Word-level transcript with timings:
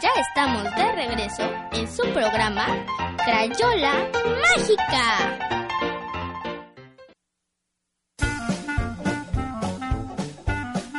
ya 0.00 0.08
estamos 0.20 0.64
de 0.76 0.92
regreso 0.92 1.42
en 1.72 1.90
su 1.90 2.02
programa 2.14 2.66
Crayola 3.22 4.08
Mágica. 4.40 5.38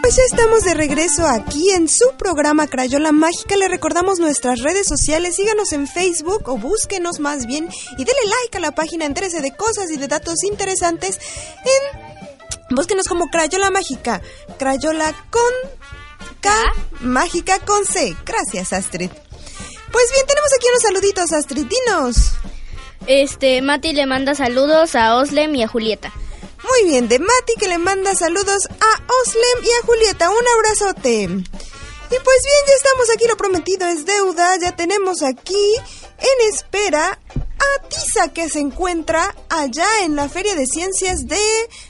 Pues 0.02 0.16
ya 0.16 0.24
estamos 0.30 0.64
de 0.64 0.74
regreso 0.76 1.26
aquí 1.26 1.72
en 1.72 1.88
su 1.88 2.12
programa 2.18 2.68
Crayola 2.68 3.12
Mágica. 3.12 3.56
Le 3.56 3.68
recordamos 3.68 4.20
nuestras 4.20 4.60
redes 4.62 4.88
sociales. 4.88 5.36
Síganos 5.36 5.74
en 5.74 5.88
Facebook 5.88 6.48
o 6.48 6.58
búsquenos 6.58 7.20
más 7.20 7.48
bien 7.48 7.70
y 7.98 8.04
denle 8.04 8.26
like 8.42 8.58
a 8.58 8.60
la 8.60 8.72
página. 8.72 9.06
Entérese 9.06 9.42
de 9.42 9.56
cosas 9.56 9.90
y 9.90 9.98
de 9.98 10.08
datos 10.08 10.44
interesantes 10.44 11.18
en. 11.66 12.76
Búsquenos 12.76 13.08
como 13.08 13.30
Crayola 13.30 13.72
Mágica. 13.72 14.22
Crayola 14.58 15.14
con 15.30 15.82
K, 16.40 16.74
Mágica 17.02 17.60
con 17.60 17.86
C. 17.86 18.16
Gracias, 18.26 18.74
Astrid. 18.74 19.10
Pues 19.92 20.06
bien, 20.14 20.26
tenemos 20.26 20.50
aquí 20.56 20.68
unos 20.70 20.82
saluditos, 20.82 21.32
Astrid. 21.34 21.66
Dinos. 21.68 22.16
Este, 23.08 23.62
Mati 23.62 23.94
le 23.94 24.06
manda 24.06 24.36
saludos 24.36 24.96
a 24.96 25.16
Oslem 25.16 25.56
y 25.56 25.64
a 25.64 25.68
Julieta. 25.68 26.14
Muy 26.64 26.90
bien, 26.90 27.08
de 27.08 27.20
Mati 27.20 27.54
que 27.60 27.68
le 27.68 27.78
manda 27.78 28.16
saludos 28.16 28.68
a 28.68 29.14
Oslem 29.22 29.64
y 29.64 29.70
a 29.70 29.86
Julieta. 29.86 30.30
Un 30.30 30.48
abrazote. 30.56 31.24
Y 31.24 32.20
pues 32.24 32.42
bien, 32.44 32.64
ya 32.68 32.74
estamos 32.76 33.10
aquí, 33.14 33.26
lo 33.28 33.38
prometido 33.38 33.88
es 33.88 34.06
deuda. 34.06 34.58
Ya 34.58 34.76
tenemos 34.76 35.24
aquí 35.24 35.76
en 36.20 36.54
espera 36.54 37.20
a 37.60 37.88
Tisa 37.88 38.34
que 38.34 38.50
se 38.50 38.60
encuentra 38.60 39.36
allá 39.50 39.88
en 40.04 40.16
la 40.16 40.30
Feria 40.30 40.56
de 40.56 40.66
Ciencias 40.66 41.26
de 41.26 41.42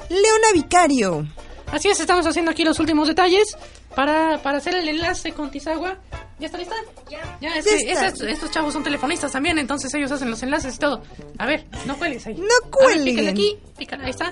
Leona 0.10 0.52
Vicario. 0.54 1.28
Así 1.72 1.88
es, 1.90 2.00
estamos 2.00 2.26
haciendo 2.28 2.52
aquí 2.52 2.64
los 2.64 2.80
últimos 2.80 3.08
detalles 3.08 3.58
para, 3.96 4.40
para 4.44 4.58
hacer 4.58 4.76
el 4.76 4.88
enlace 4.90 5.32
con 5.32 5.50
Tizagua. 5.52 5.98
¿Ya 6.40 6.48
está 6.48 6.58
lista? 6.58 6.76
Ya. 7.10 7.20
Ya, 7.40 7.56
es 7.56 7.66
Ya 7.66 7.72
que 7.78 7.92
está. 7.92 8.08
estos, 8.08 8.28
estos 8.28 8.52
chavos 8.52 8.74
son 8.74 8.84
telefonistas 8.84 9.32
también, 9.32 9.58
entonces 9.58 9.94
ellos 9.94 10.12
hacen 10.12 10.30
los 10.30 10.42
enlaces 10.44 10.76
y 10.76 10.80
todo. 10.80 11.02
A 11.38 11.46
ver, 11.46 11.66
no 11.86 11.96
cuelgues 11.98 12.26
ahí. 12.28 12.36
No 12.36 12.70
cuelguen. 12.72 13.06
pícale 13.06 13.30
aquí, 13.30 13.58
pícale, 13.78 14.04
ahí 14.06 14.10
está. 14.10 14.32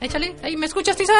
Échale, 0.00 0.34
ahí, 0.42 0.56
¿me 0.56 0.66
escuchas, 0.66 0.96
Tiza? 0.96 1.12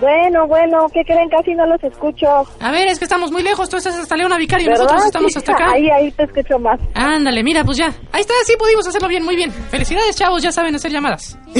Bueno, 0.00 0.46
bueno, 0.46 0.86
¿qué 0.94 1.02
creen? 1.04 1.28
Casi 1.28 1.52
no 1.54 1.66
los 1.66 1.82
escucho. 1.84 2.26
A 2.58 2.70
ver, 2.72 2.88
es 2.88 2.98
que 2.98 3.04
estamos 3.04 3.30
muy 3.30 3.42
lejos, 3.42 3.68
tú 3.68 3.76
estás 3.76 3.94
hasta 3.96 4.16
Leona 4.16 4.38
Vicario, 4.38 4.66
¿Verdad? 4.68 4.84
nosotros 4.84 5.04
estamos 5.06 5.36
hasta 5.36 5.52
acá. 5.52 5.72
Ahí, 5.72 5.90
ahí 5.90 6.10
te 6.12 6.22
escucho 6.24 6.58
más. 6.58 6.80
Ándale, 6.94 7.42
mira, 7.42 7.62
pues 7.64 7.76
ya. 7.76 7.92
Ahí 8.12 8.22
está, 8.22 8.32
sí 8.46 8.54
pudimos 8.58 8.86
hacerlo 8.88 9.08
bien, 9.08 9.22
muy 9.24 9.36
bien. 9.36 9.52
Felicidades, 9.52 10.16
chavos, 10.16 10.42
ya 10.42 10.50
saben 10.52 10.74
hacer 10.74 10.90
llamadas. 10.90 11.38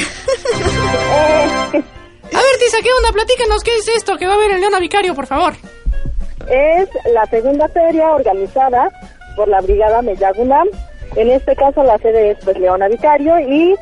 Eh, 1.73 1.83
A 2.33 2.37
ver, 2.37 2.59
Tiza, 2.59 2.79
¿qué 2.83 2.91
onda? 2.93 3.13
Platícanos, 3.13 3.63
¿qué 3.63 3.77
es 3.77 3.89
esto 3.89 4.17
que 4.17 4.27
va 4.27 4.33
a 4.35 4.37
haber 4.37 4.53
en 4.53 4.61
Leona 4.61 4.79
Vicario, 4.81 5.15
por 5.15 5.27
favor? 5.27 5.55
es 6.51 6.89
la 7.13 7.25
segunda 7.27 7.69
feria 7.69 8.13
organizada 8.13 8.91
por 9.37 9.49
la 9.49 9.61
Brigada 9.61 10.03
Mellagunam. 10.03 10.69
En 11.17 11.31
este 11.31 11.57
caso 11.57 11.83
la 11.83 11.99
sede 11.99 12.33
es 12.33 12.39
pues 12.45 12.59
Leona 12.59 12.89
Vicario 12.89 13.39
y 13.41 13.77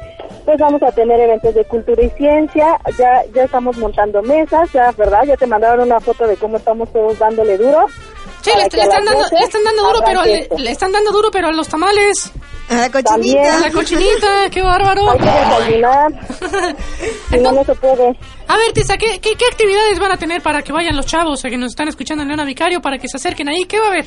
pues 0.45 0.59
vamos 0.59 0.83
a 0.83 0.93
tener 0.93 1.21
eventos 1.21 1.55
de 1.55 1.65
cultura 1.65 2.03
y 2.03 2.11
ciencia. 2.11 2.79
Ya 2.99 3.23
ya 3.35 3.45
estamos 3.45 3.77
montando 3.79 4.23
mesas, 4.23 4.71
ya, 4.73 4.93
¿verdad? 4.93 5.25
Ya 5.25 5.37
te 5.37 5.47
mandaron 5.47 5.87
una 5.87 6.01
foto 6.01 6.27
de 6.27 6.37
cómo 6.37 6.57
estamos 6.59 6.93
todos 6.93 7.19
dándole 7.19 7.59
duro. 7.59 7.87
Sí, 8.43 8.51
le, 8.57 8.63
a 8.63 8.67
están 8.67 9.05
dando, 9.05 9.21
12 9.23 9.35
le 9.37 9.45
están 9.45 9.65
dando 9.65 9.83
duro, 9.85 10.01
pero 10.05 10.23
le, 10.25 10.49
le 10.59 10.71
están 10.71 10.93
dando 10.93 11.11
duro, 11.13 11.31
pero 11.31 11.49
a 11.49 11.53
los 11.53 11.69
tamales, 11.69 12.33
A 12.71 12.75
la 12.75 12.85
a 12.85 12.91
cochinita. 12.91 13.59
la 13.61 13.71
cochinita, 13.71 14.29
qué 14.51 14.63
bárbaro. 14.63 15.11
Hay 15.11 15.19
que 15.19 15.25
desayunar. 15.25 16.13
si 17.31 17.37
no, 17.41 17.53
no 17.53 17.65
se 17.65 17.75
puede. 17.75 18.17
A 18.49 18.57
ver, 18.57 18.73
Tiza, 18.73 18.97
¿qué, 18.97 19.19
qué, 19.21 19.31
qué 19.37 19.45
actividades 19.51 19.99
van 19.99 20.13
a 20.13 20.17
tener 20.17 20.41
para 20.43 20.63
que 20.63 20.73
vayan 20.73 20.97
los 20.97 21.07
chavos 21.07 21.43
que 21.43 21.57
nos 21.59 21.71
están 21.73 21.89
escuchando 21.89 22.23
en 22.23 22.29
Leona 22.29 22.45
Vicario, 22.45 22.81
para 22.81 22.99
que 22.99 23.09
se 23.09 23.17
acerquen 23.17 23.49
ahí? 23.49 23.65
¿Qué 23.67 23.79
va 23.79 23.87
a 23.87 23.89
haber? 23.89 24.07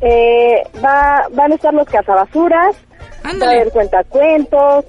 Eh, 0.00 0.62
va, 0.84 1.26
van 1.32 1.52
a 1.52 1.54
estar 1.54 1.72
los 1.74 1.86
cazabasuras, 1.88 2.76
va 3.24 3.28
a 3.28 3.32
Ándale. 3.32 3.56
haber 3.60 3.72
cuentacuentos, 3.72 4.84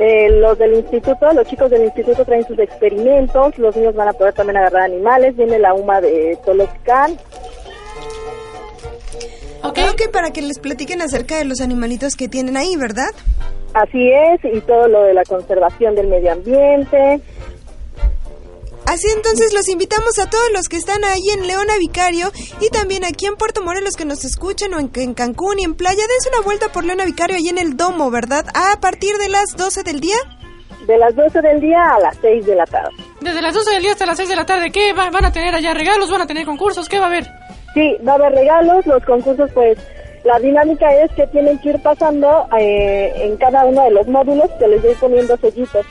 eh, 0.00 0.30
los 0.38 0.56
del 0.56 0.74
instituto, 0.74 1.32
los 1.34 1.46
chicos 1.48 1.68
del 1.70 1.84
instituto 1.84 2.24
traen 2.24 2.46
sus 2.46 2.58
experimentos, 2.58 3.58
los 3.58 3.76
niños 3.76 3.94
van 3.94 4.08
a 4.08 4.12
poder 4.12 4.32
también 4.34 4.56
agarrar 4.58 4.82
animales, 4.84 5.36
viene 5.36 5.58
la 5.58 5.74
UMA 5.74 6.00
de 6.00 6.38
Toloscán. 6.44 7.18
Ok. 9.62 9.74
Creo 9.74 9.96
que 9.96 10.08
para 10.08 10.30
que 10.30 10.42
les 10.42 10.58
platiquen 10.58 11.00
acerca 11.02 11.36
de 11.38 11.44
los 11.44 11.60
animalitos 11.60 12.16
que 12.16 12.28
tienen 12.28 12.56
ahí, 12.56 12.76
¿verdad? 12.76 13.10
Así 13.74 14.10
es, 14.10 14.40
y 14.54 14.60
todo 14.62 14.88
lo 14.88 15.02
de 15.04 15.14
la 15.14 15.22
conservación 15.24 15.94
del 15.94 16.08
medio 16.08 16.32
ambiente. 16.32 17.20
Así 18.84 19.06
entonces 19.14 19.52
los 19.54 19.68
invitamos 19.68 20.18
a 20.18 20.28
todos 20.28 20.50
los 20.52 20.68
que 20.68 20.76
están 20.76 21.04
ahí 21.04 21.22
en 21.34 21.46
Leona 21.46 21.74
Vicario 21.78 22.30
y 22.60 22.68
también 22.68 23.04
aquí 23.04 23.26
en 23.26 23.36
Puerto 23.36 23.62
Morelos 23.62 23.94
que 23.94 24.04
nos 24.04 24.24
escuchen 24.24 24.74
o 24.74 24.80
en, 24.80 24.90
en 24.96 25.14
Cancún 25.14 25.60
y 25.60 25.64
en 25.64 25.74
Playa. 25.74 26.02
Dense 26.06 26.28
una 26.36 26.44
vuelta 26.44 26.70
por 26.72 26.84
Leona 26.84 27.04
Vicario 27.04 27.36
ahí 27.36 27.48
en 27.48 27.58
el 27.58 27.76
Domo, 27.76 28.10
¿verdad? 28.10 28.44
A 28.54 28.80
partir 28.80 29.16
de 29.18 29.28
las 29.28 29.56
12 29.56 29.84
del 29.84 30.00
día. 30.00 30.16
De 30.86 30.98
las 30.98 31.14
12 31.14 31.40
del 31.40 31.60
día 31.60 31.78
a 31.96 32.00
las 32.00 32.16
6 32.20 32.44
de 32.44 32.56
la 32.56 32.66
tarde. 32.66 32.90
Desde 33.20 33.40
las 33.40 33.54
12 33.54 33.70
del 33.70 33.82
día 33.82 33.92
hasta 33.92 34.04
las 34.04 34.16
6 34.16 34.28
de 34.28 34.36
la 34.36 34.44
tarde, 34.44 34.72
¿qué 34.72 34.92
va- 34.92 35.10
van 35.10 35.24
a 35.26 35.32
tener 35.32 35.54
allá? 35.54 35.72
¿Regalos? 35.74 36.10
¿Van 36.10 36.22
a 36.22 36.26
tener 36.26 36.44
concursos? 36.44 36.88
¿Qué 36.88 36.98
va 36.98 37.04
a 37.04 37.08
haber? 37.08 37.24
Sí, 37.74 37.96
va 38.06 38.12
a 38.12 38.14
haber 38.16 38.32
regalos, 38.32 38.86
los 38.86 39.04
concursos 39.04 39.50
pues 39.54 39.78
la 40.24 40.38
dinámica 40.38 40.88
es 41.02 41.10
que 41.12 41.26
tienen 41.28 41.58
que 41.58 41.70
ir 41.70 41.82
pasando 41.82 42.46
eh, 42.58 43.12
en 43.16 43.36
cada 43.36 43.64
uno 43.64 43.82
de 43.84 43.90
los 43.90 44.06
módulos, 44.06 44.50
se 44.58 44.68
les 44.68 44.84
va 44.84 44.88
a 44.88 44.92
ir 44.92 44.98
poniendo 44.98 45.36
sellitos. 45.36 45.86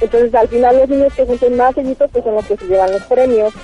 Entonces 0.00 0.34
al 0.34 0.48
final 0.48 0.76
los 0.78 0.88
niños 0.88 1.12
que 1.14 1.24
junten 1.24 1.56
más 1.56 1.74
sellitos 1.74 2.10
pues 2.10 2.24
son 2.24 2.34
los 2.34 2.46
que 2.46 2.56
se 2.56 2.66
llevan 2.66 2.90
los 2.90 3.02
premios. 3.02 3.54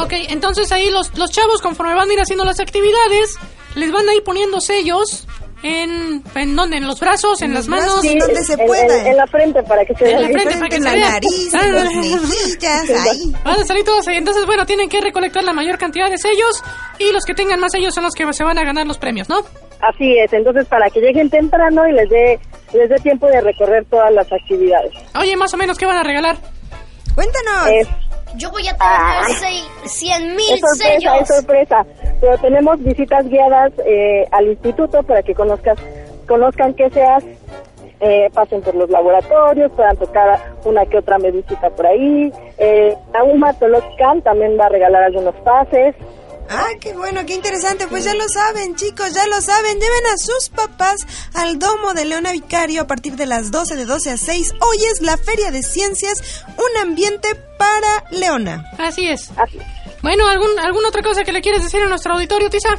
Ok, 0.00 0.12
entonces 0.28 0.70
ahí 0.70 0.88
los, 0.90 1.16
los 1.18 1.30
chavos, 1.30 1.60
conforme 1.60 1.94
van 1.94 2.08
a 2.08 2.12
ir 2.12 2.20
haciendo 2.20 2.44
las 2.44 2.60
actividades, 2.60 3.36
les 3.74 3.90
van 3.90 4.08
a 4.08 4.14
ir 4.14 4.22
poniendo 4.22 4.60
sellos 4.60 5.26
en... 5.62 6.22
¿En 6.34 6.56
dónde? 6.56 6.76
¿En 6.78 6.86
los 6.86 6.98
brazos? 7.00 7.40
¿En, 7.42 7.48
En 7.50 7.54
las 7.54 7.68
manos? 7.68 8.00
sí. 8.02 8.18
donde 8.18 8.42
se 8.44 8.54
en, 8.54 8.66
pueda. 8.66 9.00
En, 9.00 9.06
en 9.08 9.16
la 9.16 9.26
frente 9.26 9.62
para 9.62 9.84
que 9.84 9.94
se 9.94 10.10
En 10.10 10.22
la 10.22 10.28
vea. 10.28 10.38
frente, 10.38 10.54
para 10.56 10.68
que 10.68 10.76
en 10.76 10.82
se 10.82 10.88
la 10.88 10.94
vea. 10.94 11.10
nariz, 11.10 11.54
Ah, 11.54 11.60
en 11.66 11.74
las 11.74 11.94
mejillas, 11.94 12.90
ahí. 12.90 13.32
Van 13.44 13.60
a 13.60 13.64
salir 13.64 13.84
todos 13.84 14.06
ahí. 14.08 14.16
Entonces, 14.16 14.46
bueno, 14.46 14.64
tienen 14.66 14.88
que 14.88 15.00
recolectar 15.00 15.44
la 15.44 15.52
mayor 15.52 15.78
cantidad 15.78 16.08
de 16.10 16.18
sellos 16.18 16.62
y 16.98 17.12
los 17.12 17.24
que 17.24 17.34
tengan 17.34 17.60
más 17.60 17.72
sellos 17.72 17.94
son 17.94 18.04
los 18.04 18.14
que 18.14 18.30
se 18.32 18.44
van 18.44 18.58
a 18.58 18.64
ganar 18.64 18.86
los 18.86 18.98
premios, 18.98 19.28
¿no? 19.28 19.38
Así 19.80 20.18
es, 20.18 20.30
entonces 20.32 20.66
para 20.66 20.90
que 20.90 21.00
lleguen 21.00 21.30
temprano 21.30 21.88
y 21.88 21.92
les 21.92 22.08
dé 22.10 22.38
les 22.74 22.88
dé 22.90 22.96
tiempo 22.96 23.26
de 23.28 23.40
recorrer 23.40 23.84
todas 23.90 24.12
las 24.12 24.30
actividades. 24.30 24.92
Oye, 25.18 25.36
más 25.36 25.52
o 25.54 25.56
menos, 25.56 25.78
¿qué 25.78 25.86
van 25.86 25.96
a 25.96 26.02
regalar? 26.02 26.36
Cuéntanos. 27.14 27.68
Es, 27.80 27.88
Yo 28.36 28.50
voy 28.50 28.66
a 28.68 28.76
tener 28.76 29.64
100 29.84 30.36
mil 30.36 30.54
es 30.54 30.60
sorpresa, 30.60 31.10
sellos. 31.10 31.20
es 31.22 31.36
sorpresa. 31.36 31.86
Pero 32.20 32.38
tenemos 32.38 32.82
visitas 32.82 33.28
guiadas 33.28 33.72
eh, 33.84 34.26
al 34.30 34.48
instituto 34.48 35.02
para 35.02 35.22
que 35.22 35.34
conozcas, 35.34 35.78
conozcan 36.26 36.74
qué 36.74 36.90
se 36.90 37.02
hace. 37.02 37.36
Eh, 38.02 38.30
pasen 38.32 38.62
por 38.62 38.74
los 38.74 38.88
laboratorios, 38.88 39.70
puedan 39.72 39.94
tocar 39.98 40.40
una 40.64 40.86
que 40.86 40.96
otra 40.98 41.18
medicita 41.18 41.68
por 41.68 41.86
ahí. 41.86 42.32
Eh, 42.56 42.96
la 43.12 43.24
UMA 43.24 43.52
también 44.22 44.58
va 44.58 44.66
a 44.66 44.68
regalar 44.70 45.02
algunos 45.02 45.34
pases. 45.36 45.94
Ah, 46.52 46.70
qué 46.80 46.92
bueno, 46.94 47.24
qué 47.26 47.34
interesante. 47.34 47.86
Pues 47.86 48.04
ya 48.04 48.12
lo 48.14 48.28
saben, 48.28 48.74
chicos, 48.74 49.14
ya 49.14 49.24
lo 49.28 49.40
saben. 49.40 49.74
Lleven 49.74 50.06
a 50.12 50.16
sus 50.16 50.48
papás 50.48 51.06
al 51.32 51.60
domo 51.60 51.94
de 51.94 52.04
Leona 52.04 52.32
Vicario 52.32 52.82
a 52.82 52.86
partir 52.88 53.14
de 53.14 53.24
las 53.26 53.52
12 53.52 53.76
de 53.76 53.84
12 53.84 54.10
a 54.10 54.16
6. 54.16 54.54
Hoy 54.60 54.78
es 54.92 55.00
la 55.00 55.16
Feria 55.16 55.52
de 55.52 55.62
Ciencias, 55.62 56.44
un 56.58 56.82
ambiente 56.82 57.28
para 57.56 58.04
Leona. 58.10 58.64
Así 58.78 59.06
es. 59.06 59.30
Así. 59.36 59.60
Bueno, 60.02 60.26
¿algún, 60.26 60.58
¿alguna 60.58 60.88
otra 60.88 61.02
cosa 61.02 61.22
que 61.22 61.30
le 61.30 61.40
quieres 61.40 61.62
decir 61.62 61.82
a 61.82 61.88
nuestro 61.88 62.14
auditorio, 62.14 62.50
Tisa? 62.50 62.70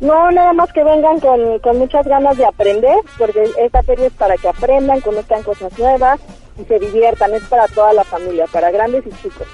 No, 0.00 0.30
nada 0.30 0.52
más 0.52 0.72
que 0.72 0.84
vengan 0.84 1.18
con, 1.18 1.58
con 1.58 1.76
muchas 1.76 2.06
ganas 2.06 2.36
de 2.36 2.46
aprender, 2.46 2.96
porque 3.18 3.50
esta 3.58 3.82
feria 3.82 4.06
es 4.06 4.12
para 4.12 4.36
que 4.36 4.48
aprendan, 4.48 5.00
conozcan 5.00 5.42
cosas 5.42 5.76
nuevas 5.76 6.20
y 6.56 6.64
se 6.66 6.78
diviertan. 6.78 7.34
Es 7.34 7.42
para 7.48 7.66
toda 7.66 7.92
la 7.92 8.04
familia, 8.04 8.46
para 8.46 8.70
grandes 8.70 9.04
y 9.08 9.10
chicos. 9.22 9.48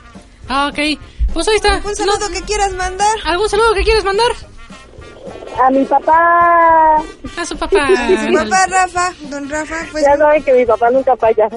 Ah, 0.48 0.68
ok. 0.68 0.98
Pues 1.32 1.48
ahí 1.48 1.56
está. 1.56 1.82
¿Un 1.84 1.96
saludo 1.96 2.28
que 2.32 2.42
quieras 2.42 2.72
mandar? 2.72 3.16
¿Algún 3.24 3.48
saludo 3.48 3.74
que 3.74 3.84
quieres 3.84 4.04
mandar? 4.04 4.26
A 5.62 5.70
mi 5.70 5.84
papá, 5.84 6.96
A 7.38 7.44
su 7.46 7.56
papá. 7.56 7.86
Su 8.26 8.32
papá 8.32 8.66
Rafa, 8.68 9.12
don 9.30 9.48
Rafa, 9.48 9.76
pues 9.90 10.04
ya 10.04 10.16
saben 10.16 10.42
que 10.42 10.52
mi 10.52 10.66
papá 10.66 10.90
nunca 10.90 11.16
falla. 11.16 11.48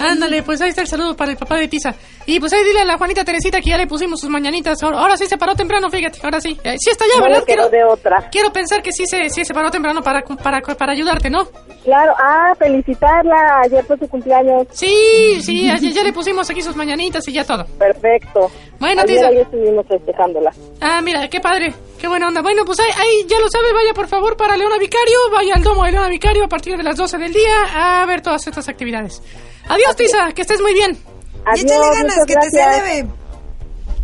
Ándale, 0.00 0.42
pues 0.42 0.60
ahí 0.60 0.70
está 0.70 0.82
el 0.82 0.86
saludo 0.88 1.16
para 1.16 1.32
el 1.32 1.36
papá 1.36 1.56
de 1.56 1.68
Tisa. 1.68 1.94
Y 2.26 2.38
pues 2.40 2.52
ahí 2.52 2.62
dile 2.64 2.80
a 2.80 2.84
la 2.84 2.98
Juanita 2.98 3.24
Teresita 3.24 3.60
que 3.60 3.70
ya 3.70 3.78
le 3.78 3.86
pusimos 3.86 4.20
sus 4.20 4.28
mañanitas. 4.30 4.82
Ahora, 4.82 4.98
ahora 5.00 5.16
sí 5.16 5.26
se 5.26 5.38
paró 5.38 5.54
temprano, 5.54 5.88
fíjate, 5.90 6.20
ahora 6.22 6.40
sí. 6.40 6.58
Eh, 6.62 6.76
sí 6.78 6.90
está 6.90 7.04
ya, 7.12 7.20
No 7.20 7.26
¿verdad? 7.26 7.44
quedó 7.44 7.68
de 7.68 7.84
otra. 7.84 8.28
quiero 8.30 8.52
pensar 8.52 8.82
que 8.82 8.92
sí 8.92 9.04
se, 9.06 9.28
sí 9.30 9.44
se 9.44 9.54
paró 9.54 9.70
temprano 9.70 10.02
para, 10.02 10.22
para, 10.22 10.60
para 10.60 10.92
ayudarte, 10.92 11.30
¿no? 11.30 11.48
Claro, 11.84 12.12
ah, 12.18 12.54
felicitarla, 12.58 13.60
ayer 13.64 13.82
fue 13.84 13.96
su 13.98 14.08
cumpleaños. 14.08 14.66
Sí, 14.72 15.40
sí, 15.42 15.66
ya, 15.66 15.76
ya 15.78 16.02
le 16.02 16.12
pusimos 16.12 16.48
aquí 16.50 16.60
sus 16.62 16.76
mañanitas 16.76 17.26
y 17.28 17.32
ya 17.32 17.44
todo. 17.44 17.64
Perfecto. 17.78 18.50
Bueno, 18.78 19.02
ayer, 19.02 19.16
Tisa. 19.16 19.28
ayer 19.28 19.40
estuvimos 19.42 19.86
festejándola. 19.88 20.52
Ah, 20.80 21.00
mira, 21.02 21.26
qué 21.28 21.40
padre, 21.40 21.72
qué 21.98 22.08
buena 22.08 22.28
onda. 22.28 22.40
Bueno, 22.42 22.64
pues 22.64 22.78
ahí, 22.80 22.90
ahí 22.96 23.26
ya 23.26 23.38
lo 23.40 23.48
sabe, 23.50 23.72
vaya 23.72 23.92
por 23.94 24.08
favor 24.08 24.36
para 24.36 24.56
Leona 24.56 24.78
Vicario, 24.78 25.18
vaya 25.32 25.54
al 25.54 25.62
domo 25.62 25.84
de 25.84 25.92
Leona 25.92 26.08
Vicario 26.08 26.44
a 26.44 26.48
partir 26.48 26.76
de 26.76 26.82
las 26.82 26.96
12 26.96 27.18
del 27.18 27.32
día 27.32 28.02
a 28.02 28.06
ver 28.06 28.20
todas 28.22 28.46
estas 28.46 28.68
actividades. 28.68 29.22
Adiós, 29.68 29.96
Tisa, 29.96 30.32
que 30.32 30.42
estés 30.42 30.60
muy 30.60 30.72
bien. 30.74 30.92
y 30.96 31.38
Adiós, 31.44 31.64
échale 31.64 31.86
ganas, 31.96 32.02
muchas 32.16 32.26
que 32.26 32.34
te 32.34 32.56
gracias. 32.56 32.84
debe. 32.84 33.08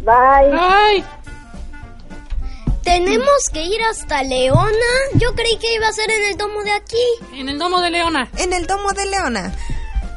Bye. 0.02 0.50
Bye. 0.50 1.04
Tenemos 2.82 3.46
que 3.52 3.62
ir 3.62 3.82
hasta 3.90 4.22
Leona. 4.22 4.70
Yo 5.14 5.34
creí 5.34 5.56
que 5.58 5.72
iba 5.74 5.88
a 5.88 5.92
ser 5.92 6.10
en 6.10 6.22
el 6.24 6.36
domo 6.36 6.62
de 6.62 6.72
aquí. 6.72 7.02
En 7.32 7.48
el 7.48 7.58
domo 7.58 7.80
de 7.80 7.90
Leona. 7.90 8.28
En 8.36 8.52
el 8.52 8.66
domo 8.66 8.90
de 8.92 9.06
Leona. 9.06 9.54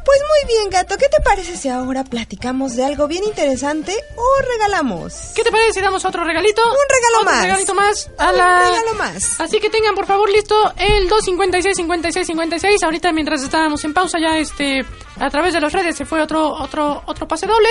Pues 0.07 0.19
muy 0.21 0.55
bien, 0.55 0.69
gato. 0.69 0.95
¿Qué 0.97 1.09
te 1.09 1.21
parece 1.21 1.57
si 1.57 1.67
ahora 1.67 2.05
platicamos 2.05 2.77
de 2.77 2.85
algo 2.85 3.07
bien 3.09 3.25
interesante 3.25 3.93
o 4.15 4.41
regalamos? 4.53 5.13
¿Qué 5.35 5.43
te 5.43 5.51
parece 5.51 5.73
si 5.73 5.81
damos 5.81 6.05
otro 6.05 6.23
regalito? 6.23 6.61
Un 6.61 6.77
regalo 6.89 7.17
Otro 7.19 7.31
más. 7.33 7.41
regalito 7.43 7.73
más 7.75 8.09
a 8.17 8.31
Un 8.31 8.37
la... 8.37 8.59
regalo 8.69 8.93
más. 8.93 9.41
Así 9.41 9.59
que 9.59 9.69
tengan 9.69 9.95
por 9.95 10.05
favor 10.05 10.29
listo 10.29 10.55
el 10.77 11.09
256 11.09 11.75
56 11.75 12.25
56. 12.25 12.83
Ahorita 12.83 13.11
mientras 13.11 13.43
estábamos 13.43 13.83
en 13.83 13.93
pausa 13.93 14.17
ya 14.17 14.37
este 14.37 14.85
a 15.19 15.29
través 15.29 15.53
de 15.53 15.59
las 15.59 15.73
redes 15.73 15.97
se 15.97 16.05
fue 16.05 16.21
otro 16.21 16.53
otro 16.53 17.03
otro 17.05 17.27
pase 17.27 17.45
doble. 17.45 17.67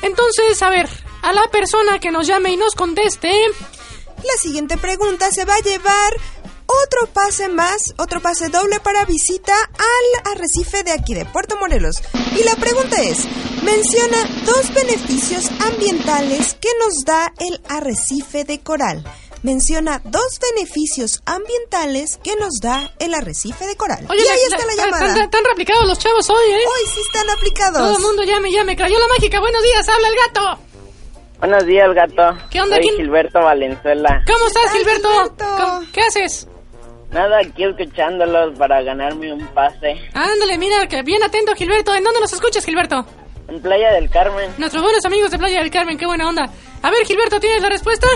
Entonces, 0.00 0.62
a 0.62 0.70
ver, 0.70 0.88
a 1.22 1.34
la 1.34 1.48
persona 1.48 1.98
que 1.98 2.10
nos 2.10 2.26
llame 2.26 2.50
y 2.52 2.56
nos 2.56 2.74
conteste, 2.74 3.30
La 4.24 4.36
siguiente 4.40 4.76
pregunta 4.78 5.30
se 5.30 5.44
va 5.44 5.54
a 5.54 5.60
llevar 5.60 6.12
otro 6.68 7.06
pase 7.12 7.48
más, 7.48 7.94
otro 7.96 8.20
pase 8.20 8.48
doble 8.50 8.78
para 8.80 9.04
visita 9.06 9.54
al 9.54 10.32
arrecife 10.36 10.82
de 10.84 10.92
aquí 10.92 11.14
de 11.14 11.24
Puerto 11.24 11.56
Morelos. 11.56 11.96
Y 12.38 12.44
la 12.44 12.54
pregunta 12.56 13.00
es, 13.02 13.18
menciona 13.62 14.18
dos 14.44 14.72
beneficios 14.74 15.50
ambientales 15.66 16.54
que 16.60 16.68
nos 16.78 17.04
da 17.06 17.32
el 17.38 17.60
arrecife 17.68 18.44
de 18.44 18.60
coral. 18.60 19.02
Menciona 19.42 20.02
dos 20.04 20.40
beneficios 20.52 21.22
ambientales 21.24 22.18
que 22.24 22.34
nos 22.36 22.60
da 22.60 22.92
el 22.98 23.14
arrecife 23.14 23.66
de 23.66 23.76
coral. 23.76 24.04
Oye, 24.10 24.18
y 24.24 24.28
ahí 24.28 24.40
la- 24.50 24.56
está 24.56 24.66
la 24.66 24.74
la- 24.74 24.84
llamada. 24.84 25.06
Están, 25.06 25.24
están 25.24 25.44
replicados 25.44 25.86
los 25.86 25.98
chavos 25.98 26.28
hoy, 26.28 26.50
¿eh? 26.50 26.58
Hoy 26.66 26.90
sí 26.92 27.00
están 27.06 27.30
aplicados. 27.30 27.78
Todo 27.78 27.96
el 27.96 28.02
mundo 28.02 28.24
llame, 28.24 28.50
llame. 28.50 28.76
Crayola 28.76 29.06
mágica, 29.08 29.38
buenos 29.40 29.62
días, 29.62 29.88
habla 29.88 30.08
el 30.08 30.14
gato. 30.16 30.60
Buenos 31.38 31.66
días, 31.66 31.86
gato. 31.94 32.36
¿Qué 32.50 32.60
onda, 32.60 32.74
Soy 32.76 32.82
quién? 32.84 32.96
Gilberto 32.96 33.38
Valenzuela. 33.38 34.22
¿Cómo 34.26 34.48
estás, 34.48 34.72
Gilberto? 34.72 35.08
Gilberto? 35.08 35.44
¿Cómo- 35.56 35.86
¿Qué 35.92 36.00
haces? 36.00 36.47
Nada, 37.10 37.38
aquí 37.38 37.64
escuchándolos 37.64 38.58
para 38.58 38.82
ganarme 38.82 39.32
un 39.32 39.46
pase. 39.48 39.96
Ándale, 40.12 40.58
mira, 40.58 40.86
que 40.86 41.02
bien 41.02 41.22
atento, 41.22 41.54
Gilberto. 41.54 41.94
¿En 41.94 42.04
dónde 42.04 42.20
nos 42.20 42.32
escuchas, 42.32 42.64
Gilberto? 42.64 43.04
En 43.48 43.60
Playa 43.62 43.92
del 43.94 44.10
Carmen. 44.10 44.50
Nuestros 44.58 44.82
buenos 44.82 45.04
amigos 45.06 45.30
de 45.30 45.38
Playa 45.38 45.60
del 45.60 45.70
Carmen, 45.70 45.96
qué 45.96 46.04
buena 46.06 46.28
onda. 46.28 46.50
A 46.82 46.90
ver, 46.90 47.06
Gilberto, 47.06 47.40
¿tienes 47.40 47.62
la 47.62 47.70
respuesta? 47.70 48.06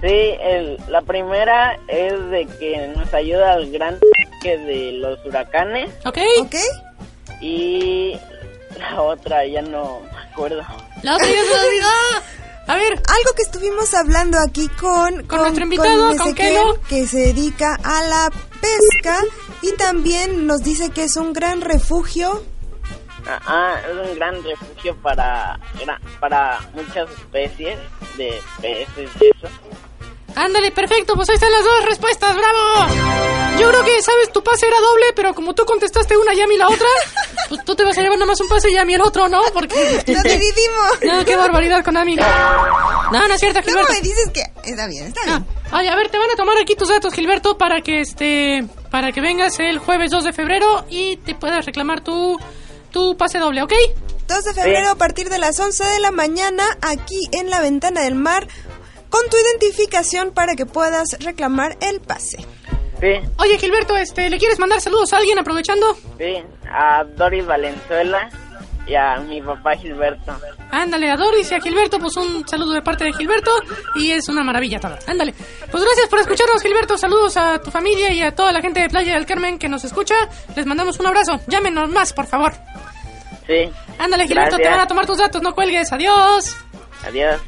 Sí, 0.00 0.34
el, 0.40 0.78
la 0.88 1.02
primera 1.02 1.78
es 1.88 2.30
de 2.30 2.46
que 2.58 2.88
nos 2.96 3.12
ayuda 3.12 3.52
al 3.52 3.70
gran 3.70 3.98
que 4.40 4.56
de 4.56 4.92
los 4.92 5.18
huracanes. 5.26 5.90
¿Ok? 6.06 6.18
¿Ok? 6.40 6.54
Y 7.42 8.16
la 8.78 9.02
otra 9.02 9.44
ya 9.44 9.60
no 9.60 10.00
me 10.00 10.18
acuerdo. 10.30 10.62
La 11.02 11.16
otra 11.16 11.26
ya 11.26 11.44
se 11.44 11.66
olvidó. 11.66 11.88
A 12.70 12.76
ver, 12.76 12.92
Algo 12.92 13.34
que 13.34 13.42
estuvimos 13.42 13.92
hablando 13.94 14.38
aquí 14.38 14.68
con, 14.68 15.26
Con 15.26 15.40
nuestro 15.40 15.64
invitado, 15.64 16.16
con 16.16 16.28
Ezequiel, 16.28 16.54
Kelo. 16.54 16.80
que 16.88 17.04
se 17.08 17.18
dedica 17.18 17.74
a 17.82 18.02
la 18.04 18.30
pesca 18.60 19.18
y 19.60 19.72
también 19.72 20.46
nos 20.46 20.62
dice 20.62 20.90
que 20.90 21.02
es 21.02 21.16
un 21.16 21.32
gran 21.32 21.62
refugio. 21.62 22.44
Ah, 23.26 23.40
ah, 23.44 23.74
es 23.90 24.08
un 24.10 24.14
gran 24.14 24.40
refugio 24.44 24.96
para, 25.02 25.58
para 26.20 26.60
muchas 26.72 27.10
especies 27.10 27.76
de 28.16 28.40
peces 28.60 29.10
y 29.20 29.26
eso. 29.26 29.52
ándale, 30.36 30.70
perfecto, 30.70 31.16
pues 31.16 31.28
ahí 31.28 31.34
están 31.34 31.50
las 31.50 31.64
dos 31.64 31.84
respuestas, 31.86 32.36
bravo. 32.36 33.39
Yo 33.60 33.68
creo 33.70 33.84
que, 33.84 34.02
sabes, 34.02 34.32
tu 34.32 34.42
pase 34.42 34.66
era 34.66 34.80
doble, 34.80 35.06
pero 35.14 35.34
como 35.34 35.54
tú 35.54 35.64
contestaste 35.64 36.16
una 36.16 36.34
y 36.34 36.40
a 36.40 36.46
mí 36.46 36.56
la 36.56 36.68
otra, 36.68 36.86
pues 37.48 37.64
tú 37.64 37.74
te 37.74 37.84
vas 37.84 37.96
a 37.98 38.02
llevar 38.02 38.18
nada 38.18 38.26
más 38.30 38.40
un 38.40 38.48
pase 38.48 38.70
y 38.70 38.76
a 38.76 38.84
mí 38.84 38.94
el 38.94 39.00
otro, 39.02 39.28
¿no? 39.28 39.40
Porque... 39.52 40.02
Lo 40.06 40.22
dividimos. 40.22 40.90
No, 41.02 41.24
qué 41.24 41.36
barbaridad 41.36 41.84
con 41.84 41.96
Ami. 41.96 42.16
No, 42.16 43.28
no 43.28 43.34
es 43.34 43.40
cierto, 43.40 43.60
Gilberto. 43.62 43.92
me 43.92 44.00
dices 44.00 44.30
que 44.32 44.42
está 44.70 44.86
bien, 44.86 45.06
está 45.06 45.20
Ah, 45.26 45.38
bien. 45.38 45.46
Oye, 45.72 45.88
a 45.88 45.96
ver, 45.96 46.08
te 46.10 46.18
van 46.18 46.30
a 46.30 46.36
tomar 46.36 46.56
aquí 46.58 46.74
tus 46.74 46.88
datos, 46.88 47.12
Gilberto, 47.14 47.56
para 47.58 47.80
que 47.80 48.00
este, 48.00 48.64
para 48.90 49.12
que 49.12 49.20
vengas 49.20 49.58
el 49.60 49.78
jueves 49.78 50.10
2 50.10 50.24
de 50.24 50.32
febrero 50.32 50.84
y 50.88 51.16
te 51.18 51.34
puedas 51.34 51.64
reclamar 51.66 52.02
tu, 52.02 52.38
tu 52.90 53.16
pase 53.16 53.38
doble, 53.38 53.62
¿ok? 53.62 53.72
2 54.28 54.44
de 54.44 54.54
febrero 54.54 54.90
a 54.90 54.94
partir 54.96 55.28
de 55.28 55.38
las 55.38 55.58
11 55.58 55.84
de 55.84 56.00
la 56.00 56.10
mañana 56.10 56.64
aquí 56.82 57.18
en 57.32 57.50
la 57.50 57.60
ventana 57.60 58.02
del 58.02 58.14
mar 58.14 58.46
con 59.08 59.22
tu 59.28 59.36
identificación 59.36 60.30
para 60.32 60.54
que 60.54 60.66
puedas 60.66 61.08
reclamar 61.20 61.76
el 61.80 62.00
pase. 62.00 62.46
Sí, 63.00 63.28
Oye, 63.38 63.58
Gilberto, 63.58 63.96
este, 63.96 64.28
¿le 64.28 64.38
quieres 64.38 64.58
mandar 64.58 64.80
saludos 64.80 65.12
a 65.12 65.16
alguien 65.18 65.38
aprovechando? 65.38 65.96
sí, 66.18 66.42
a 66.70 67.02
Doris 67.16 67.46
Valenzuela 67.46 68.28
y 68.86 68.94
a 68.94 69.16
mi 69.20 69.40
papá 69.40 69.74
Gilberto. 69.76 70.32
Ándale, 70.70 71.10
a 71.10 71.16
Doris 71.16 71.50
y 71.50 71.54
a 71.54 71.60
Gilberto, 71.60 71.98
pues 71.98 72.16
un 72.16 72.46
saludo 72.46 72.72
de 72.74 72.82
parte 72.82 73.04
de 73.04 73.12
Gilberto 73.12 73.50
y 73.94 74.10
es 74.10 74.28
una 74.28 74.42
maravilla 74.44 74.78
todo. 74.80 74.96
Ándale. 75.06 75.32
Pues 75.70 75.82
gracias 75.84 76.08
por 76.08 76.20
escucharnos, 76.20 76.62
Gilberto. 76.62 76.98
Saludos 76.98 77.36
a 77.36 77.60
tu 77.60 77.70
familia 77.70 78.12
y 78.12 78.22
a 78.22 78.34
toda 78.34 78.52
la 78.52 78.60
gente 78.60 78.80
de 78.80 78.88
Playa 78.88 79.14
del 79.14 79.26
Carmen 79.26 79.58
que 79.58 79.68
nos 79.68 79.84
escucha. 79.84 80.14
Les 80.54 80.66
mandamos 80.66 80.98
un 81.00 81.06
abrazo. 81.06 81.40
Llámenos 81.46 81.88
más, 81.90 82.12
por 82.12 82.26
favor. 82.26 82.52
Sí, 83.46 83.68
Ándale, 83.98 84.26
Gilberto, 84.28 84.56
te 84.56 84.68
van 84.68 84.80
a 84.80 84.86
tomar 84.86 85.06
tus 85.06 85.18
datos, 85.18 85.42
no 85.42 85.54
cuelgues. 85.54 85.92
Adiós. 85.92 86.56
adiós. 87.06 87.40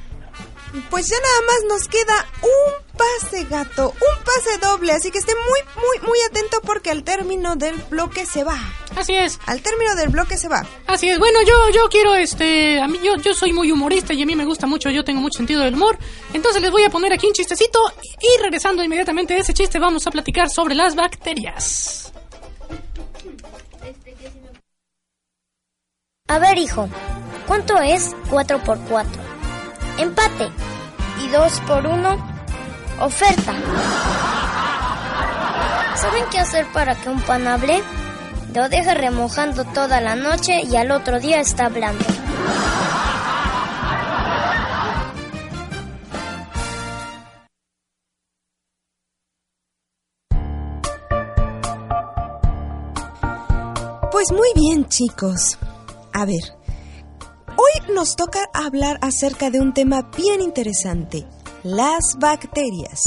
Pues 0.88 1.06
ya 1.08 1.16
nada 1.16 1.40
más 1.46 1.64
nos 1.68 1.88
queda 1.88 2.26
un 2.42 2.96
pase 2.96 3.44
gato, 3.44 3.90
un 3.90 4.24
pase 4.24 4.58
doble, 4.58 4.92
así 4.92 5.10
que 5.10 5.18
esté 5.18 5.34
muy, 5.34 5.60
muy, 5.76 6.08
muy 6.08 6.18
atento 6.30 6.60
porque 6.62 6.90
al 6.90 7.04
término 7.04 7.56
del 7.56 7.76
bloque 7.90 8.24
se 8.24 8.42
va. 8.42 8.58
Así 8.96 9.14
es. 9.14 9.38
Al 9.46 9.60
término 9.60 9.94
del 9.94 10.08
bloque 10.08 10.38
se 10.38 10.48
va. 10.48 10.66
Así 10.86 11.10
es, 11.10 11.18
bueno, 11.18 11.40
yo, 11.42 11.70
yo 11.74 11.88
quiero, 11.90 12.14
este, 12.14 12.80
a 12.80 12.88
mí, 12.88 12.98
yo, 13.02 13.16
yo 13.16 13.34
soy 13.34 13.52
muy 13.52 13.70
humorista 13.70 14.14
y 14.14 14.22
a 14.22 14.26
mí 14.26 14.34
me 14.34 14.46
gusta 14.46 14.66
mucho, 14.66 14.88
yo 14.88 15.04
tengo 15.04 15.20
mucho 15.20 15.38
sentido 15.38 15.60
del 15.62 15.74
humor, 15.74 15.98
entonces 16.32 16.62
les 16.62 16.70
voy 16.70 16.84
a 16.84 16.90
poner 16.90 17.12
aquí 17.12 17.26
un 17.26 17.34
chistecito 17.34 17.78
y 18.20 18.42
regresando 18.42 18.82
inmediatamente 18.82 19.34
de 19.34 19.40
ese 19.40 19.52
chiste 19.52 19.78
vamos 19.78 20.06
a 20.06 20.10
platicar 20.10 20.48
sobre 20.48 20.74
las 20.74 20.94
bacterias. 20.94 22.12
A 26.28 26.38
ver, 26.38 26.56
hijo, 26.56 26.88
¿cuánto 27.46 27.78
es 27.78 28.16
4 28.30 28.62
por 28.64 28.78
4? 28.88 29.31
Empate. 29.98 30.50
¿Y 31.22 31.28
2 31.28 31.60
por 31.66 31.86
1? 31.86 32.16
Oferta. 33.00 33.52
¿Saben 35.96 36.24
qué 36.30 36.38
hacer 36.38 36.66
para 36.72 36.94
que 36.94 37.08
un 37.08 37.20
pan 37.20 37.46
hable? 37.46 37.82
Lo 38.54 38.68
deja 38.68 38.94
remojando 38.94 39.64
toda 39.64 40.00
la 40.00 40.16
noche 40.16 40.62
y 40.62 40.76
al 40.76 40.90
otro 40.90 41.20
día 41.20 41.40
está 41.40 41.66
hablando. 41.66 42.04
Pues 54.10 54.30
muy 54.32 54.52
bien, 54.54 54.86
chicos. 54.88 55.58
A 56.12 56.24
ver, 56.24 56.42
hoy 57.72 57.94
nos 57.94 58.16
toca 58.16 58.40
hablar 58.52 58.98
acerca 59.02 59.50
de 59.50 59.60
un 59.60 59.74
tema 59.74 60.10
bien 60.16 60.40
interesante, 60.40 61.26
las 61.62 62.16
bacterias. 62.18 63.00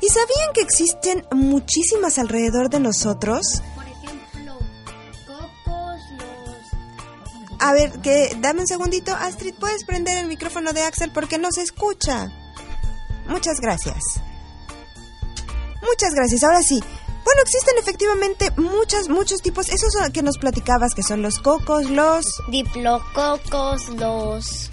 ¿Y 0.00 0.08
sabían 0.08 0.52
que 0.54 0.60
existen 0.60 1.24
muchísimas 1.32 2.18
alrededor 2.18 2.68
de 2.70 2.80
nosotros? 2.80 3.62
Por 3.74 3.84
ejemplo, 3.84 4.58
cocos, 5.26 6.00
los... 6.18 7.60
A 7.60 7.72
ver, 7.72 7.92
que 8.00 8.36
dame 8.40 8.60
un 8.60 8.66
segundito, 8.66 9.14
Astrid, 9.14 9.54
¿puedes 9.54 9.84
prender 9.84 10.18
el 10.18 10.26
micrófono 10.26 10.72
de 10.72 10.82
Axel 10.82 11.10
porque 11.12 11.38
no 11.38 11.50
se 11.52 11.62
escucha? 11.62 12.30
Muchas 13.28 13.60
gracias. 13.60 14.20
Muchas 15.82 16.14
gracias. 16.14 16.44
Ahora 16.44 16.62
sí. 16.62 16.82
Bueno, 17.26 17.42
existen 17.42 17.74
efectivamente 17.78 18.50
muchas, 18.56 19.08
muchos 19.08 19.42
tipos. 19.42 19.68
Esos 19.68 19.92
son 19.92 20.12
que 20.12 20.22
nos 20.22 20.38
platicabas, 20.38 20.94
que 20.94 21.02
son 21.02 21.20
los 21.22 21.40
cocos, 21.40 21.90
los... 21.90 22.24
Diplococos, 22.48 23.88
los... 23.90 24.70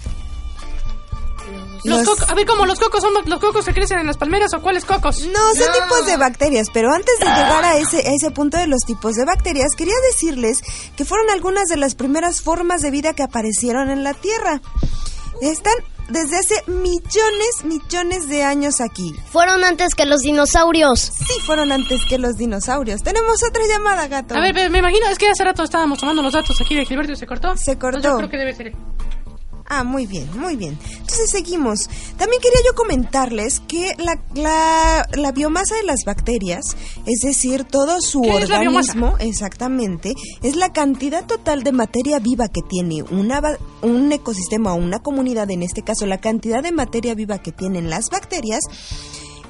Los 1.84 1.98
Los- 1.98 2.08
cocos, 2.08 2.30
a 2.30 2.34
ver, 2.34 2.46
¿cómo 2.46 2.64
los 2.64 2.78
cocos 2.80 3.02
son 3.02 3.12
los 3.26 3.40
cocos 3.40 3.66
que 3.66 3.74
crecen 3.74 3.98
en 3.98 4.06
las 4.06 4.16
palmeras 4.16 4.54
o 4.54 4.62
cuáles 4.62 4.86
cocos? 4.86 5.20
No, 5.26 5.54
son 5.54 5.72
tipos 5.82 6.06
de 6.06 6.16
bacterias, 6.16 6.68
pero 6.72 6.90
antes 6.90 7.18
de 7.18 7.26
llegar 7.26 7.62
a 7.64 7.76
ese, 7.76 7.98
a 7.98 8.12
ese 8.14 8.30
punto 8.30 8.56
de 8.56 8.66
los 8.66 8.80
tipos 8.86 9.14
de 9.16 9.26
bacterias, 9.26 9.68
quería 9.76 9.92
decirles 10.10 10.60
que 10.96 11.04
fueron 11.04 11.28
algunas 11.28 11.68
de 11.68 11.76
las 11.76 11.94
primeras 11.96 12.40
formas 12.40 12.80
de 12.80 12.90
vida 12.90 13.12
que 13.12 13.22
aparecieron 13.24 13.90
en 13.90 14.02
la 14.04 14.14
Tierra. 14.14 14.62
Están 15.42 15.74
desde 16.08 16.38
hace 16.38 16.54
millones, 16.70 17.64
millones 17.64 18.28
de 18.28 18.42
años 18.42 18.80
aquí. 18.80 19.14
Fueron 19.30 19.64
antes 19.64 19.94
que 19.94 20.06
los 20.06 20.20
dinosaurios. 20.20 21.00
Sí, 21.00 21.40
fueron 21.44 21.72
antes 21.72 22.00
que 22.08 22.18
los 22.18 22.36
dinosaurios. 22.36 23.02
Tenemos 23.02 23.42
otra 23.42 23.62
llamada, 23.66 24.06
gato. 24.08 24.34
A 24.34 24.40
ver, 24.40 24.70
me 24.70 24.78
imagino, 24.78 25.06
es 25.08 25.18
que 25.18 25.28
hace 25.28 25.44
rato 25.44 25.62
estábamos 25.64 25.98
tomando 25.98 26.22
los 26.22 26.32
datos 26.32 26.60
aquí 26.60 26.74
de 26.74 26.84
Gilberto 26.84 27.12
y 27.12 27.16
se 27.16 27.26
cortó. 27.26 27.56
Se 27.56 27.78
cortó. 27.78 27.98
Entonces 27.98 28.10
yo 28.10 28.28
creo 28.28 28.30
que 28.30 28.38
debe 28.38 28.54
ser. 28.54 28.72
Ah, 29.66 29.82
muy 29.82 30.06
bien, 30.06 30.28
muy 30.38 30.56
bien. 30.56 30.78
Entonces 30.90 31.30
seguimos. 31.30 31.88
También 32.18 32.40
quería 32.42 32.60
yo 32.66 32.74
comentarles 32.74 33.60
que 33.60 33.94
la, 33.98 34.20
la, 34.34 35.08
la 35.16 35.32
biomasa 35.32 35.74
de 35.76 35.84
las 35.84 36.04
bacterias, 36.04 36.76
es 37.06 37.20
decir, 37.20 37.64
todo 37.64 38.00
su 38.02 38.20
¿Qué 38.20 38.36
es 38.38 38.48
la 38.50 38.58
organismo, 38.58 39.16
exactamente, 39.20 40.12
es 40.42 40.56
la 40.56 40.72
cantidad 40.72 41.24
total 41.24 41.62
de 41.62 41.72
materia 41.72 42.18
viva 42.18 42.48
que 42.48 42.60
tiene 42.60 43.02
una, 43.04 43.40
un 43.80 44.12
ecosistema 44.12 44.74
o 44.74 44.76
una 44.76 44.98
comunidad, 44.98 45.50
en 45.50 45.62
este 45.62 45.82
caso 45.82 46.04
la 46.04 46.20
cantidad 46.20 46.62
de 46.62 46.72
materia 46.72 47.14
viva 47.14 47.38
que 47.38 47.52
tienen 47.52 47.88
las 47.88 48.10
bacterias, 48.10 48.60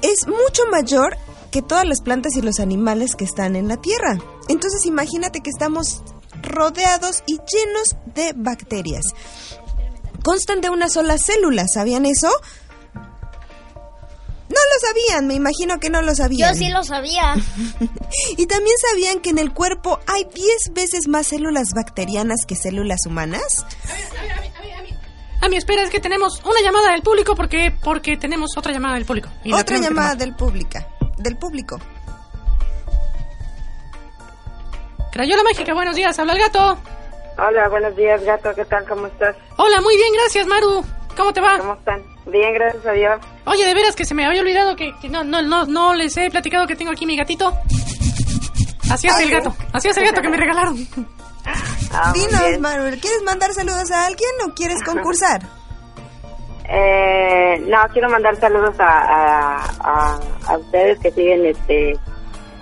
es 0.01 0.27
mucho 0.27 0.63
mayor 0.71 1.17
que 1.51 1.61
todas 1.61 1.85
las 1.85 2.01
plantas 2.01 2.35
y 2.35 2.41
los 2.41 2.59
animales 2.59 3.15
que 3.15 3.25
están 3.25 3.55
en 3.55 3.67
la 3.67 3.77
Tierra. 3.77 4.17
Entonces 4.47 4.85
imagínate 4.85 5.41
que 5.41 5.49
estamos 5.49 6.03
rodeados 6.41 7.23
y 7.25 7.33
llenos 7.33 7.95
de 8.13 8.33
bacterias. 8.35 9.03
Constan 10.25 10.59
de 10.59 10.71
una 10.71 10.89
sola 10.89 11.19
célula, 11.19 11.67
¿sabían 11.67 12.07
eso? 12.07 12.27
No 12.95 14.55
lo 14.55 14.87
sabían, 14.87 15.27
me 15.27 15.35
imagino 15.35 15.79
que 15.79 15.91
no 15.91 16.01
lo 16.01 16.13
Yo 16.13 16.15
sabían. 16.15 16.55
sí 16.55 16.69
lo 16.69 16.83
sabía. 16.83 17.35
¿Y 18.37 18.47
también 18.47 18.75
sabían 18.89 19.19
que 19.19 19.29
en 19.29 19.37
el 19.37 19.53
cuerpo 19.53 19.99
hay 20.07 20.23
10 20.23 20.73
veces 20.73 21.07
más 21.07 21.27
células 21.27 21.73
bacterianas 21.75 22.47
que 22.47 22.55
células 22.55 23.05
humanas? 23.05 23.67
A 25.41 25.47
mi 25.47 25.57
espera, 25.57 25.83
es 25.83 25.91
que 25.91 25.99
tenemos 25.99 26.41
una 26.43 26.59
llamada 26.63 26.91
del 26.93 27.03
público 27.03 27.35
porque 27.35 27.71
porque 27.83 28.17
tenemos 28.17 28.57
otra 28.57 28.73
llamada 28.73 28.95
del 28.95 29.05
público. 29.05 29.29
Y 29.43 29.53
Otra 29.53 29.77
llamada 29.77 30.15
del 30.15 30.35
pública, 30.35 30.87
del 31.17 31.37
público. 31.37 31.79
Crayola 35.11 35.43
Mágica, 35.43 35.75
buenos 35.75 35.95
días, 35.95 36.17
habla 36.17 36.33
el 36.33 36.39
gato. 36.39 36.79
Hola, 37.37 37.67
buenos 37.69 37.95
días, 37.95 38.23
gato. 38.23 38.53
¿Qué 38.55 38.65
tal? 38.65 38.85
¿Cómo 38.87 39.07
estás? 39.07 39.35
Hola, 39.57 39.81
muy 39.81 39.95
bien, 39.97 40.13
gracias, 40.13 40.47
Maru. 40.47 40.83
¿Cómo 41.17 41.33
te 41.33 41.41
va? 41.41 41.57
¿Cómo 41.57 41.73
están? 41.73 42.01
Bien, 42.27 42.53
gracias 42.53 42.85
a 42.85 42.91
Dios. 42.91 43.19
Oye, 43.45 43.65
de 43.65 43.73
veras 43.73 43.95
que 43.95 44.05
se 44.05 44.13
me 44.15 44.25
había 44.25 44.41
olvidado 44.41 44.75
que, 44.75 44.93
que 45.01 45.09
no, 45.09 45.23
no, 45.23 45.41
no, 45.41 45.65
no 45.65 45.93
les 45.93 46.15
he 46.17 46.29
platicado 46.29 46.65
que 46.67 46.75
tengo 46.75 46.91
aquí 46.91 47.05
mi 47.05 47.17
gatito. 47.17 47.53
Así 48.89 49.07
es 49.07 49.13
Ah, 49.15 49.21
el 49.21 49.27
¿sí? 49.29 49.33
gato, 49.33 49.53
así 49.73 49.87
es 49.89 49.97
el 49.97 50.05
gato 50.05 50.21
que 50.21 50.29
me 50.29 50.37
regalaron. 50.37 50.77
Ah, 51.91 52.11
Dinos, 52.13 52.39
bien. 52.41 52.61
Manuel, 52.61 52.99
¿quieres 52.99 53.21
mandar 53.23 53.51
saludos 53.53 53.91
a 53.91 54.05
alguien 54.05 54.29
o 54.47 54.53
quieres 54.53 54.81
concursar? 54.85 55.41
Eh, 56.67 57.59
no, 57.67 57.77
quiero 57.93 58.09
mandar 58.09 58.35
saludos 58.37 58.75
a, 58.79 58.85
a, 58.85 59.65
a, 59.79 60.19
a 60.47 60.57
ustedes 60.57 60.99
que 60.99 61.11
siguen 61.11 61.45
este 61.45 61.93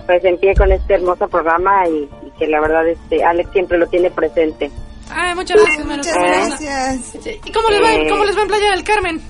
pues 0.06 0.22
en 0.24 0.38
pie 0.38 0.54
con 0.54 0.70
este 0.70 0.94
hermoso 0.94 1.26
programa 1.28 1.88
y 1.88 2.06
que 2.38 2.46
la 2.46 2.60
verdad 2.60 2.86
este 2.88 3.22
Alex 3.24 3.50
siempre 3.52 3.78
lo 3.78 3.86
tiene 3.86 4.10
presente. 4.10 4.70
Ay, 5.10 5.34
muchas 5.34 5.60
gracias, 5.62 5.84
Maru. 5.86 5.98
Muchas 5.98 6.16
gracias. 6.16 7.14
¿Y 7.44 7.52
cómo 7.52 7.68
les 7.70 7.82
va, 7.82 7.94
Eh. 7.94 8.06
cómo 8.08 8.24
les 8.24 8.36
va 8.36 8.42
en 8.42 8.48
Playa 8.48 8.70
del 8.70 8.84
Carmen? 8.84 9.20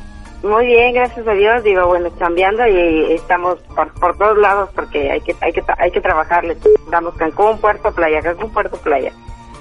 Muy 0.43 0.67
bien, 0.67 0.93
gracias 0.95 1.27
a 1.27 1.33
Dios. 1.33 1.65
Digo, 1.65 1.87
bueno, 1.87 2.11
cambiando 2.19 2.67
y 2.69 3.13
estamos 3.15 3.59
por, 3.75 3.93
por 3.95 4.17
todos 4.19 4.37
lados 4.39 4.69
porque 4.75 5.11
hay 5.11 5.21
que 5.23 5.35
hay 5.41 5.53
que 5.53 5.63
hay 5.79 5.91
que 5.91 6.01
trabajarle. 6.01 6.57
Estamos 6.85 7.15
Cancún, 7.17 7.59
Puerto 7.59 7.93
Playa, 7.93 8.21
Cancún, 8.21 8.53
Puerto 8.53 8.77
Playa. 8.79 9.11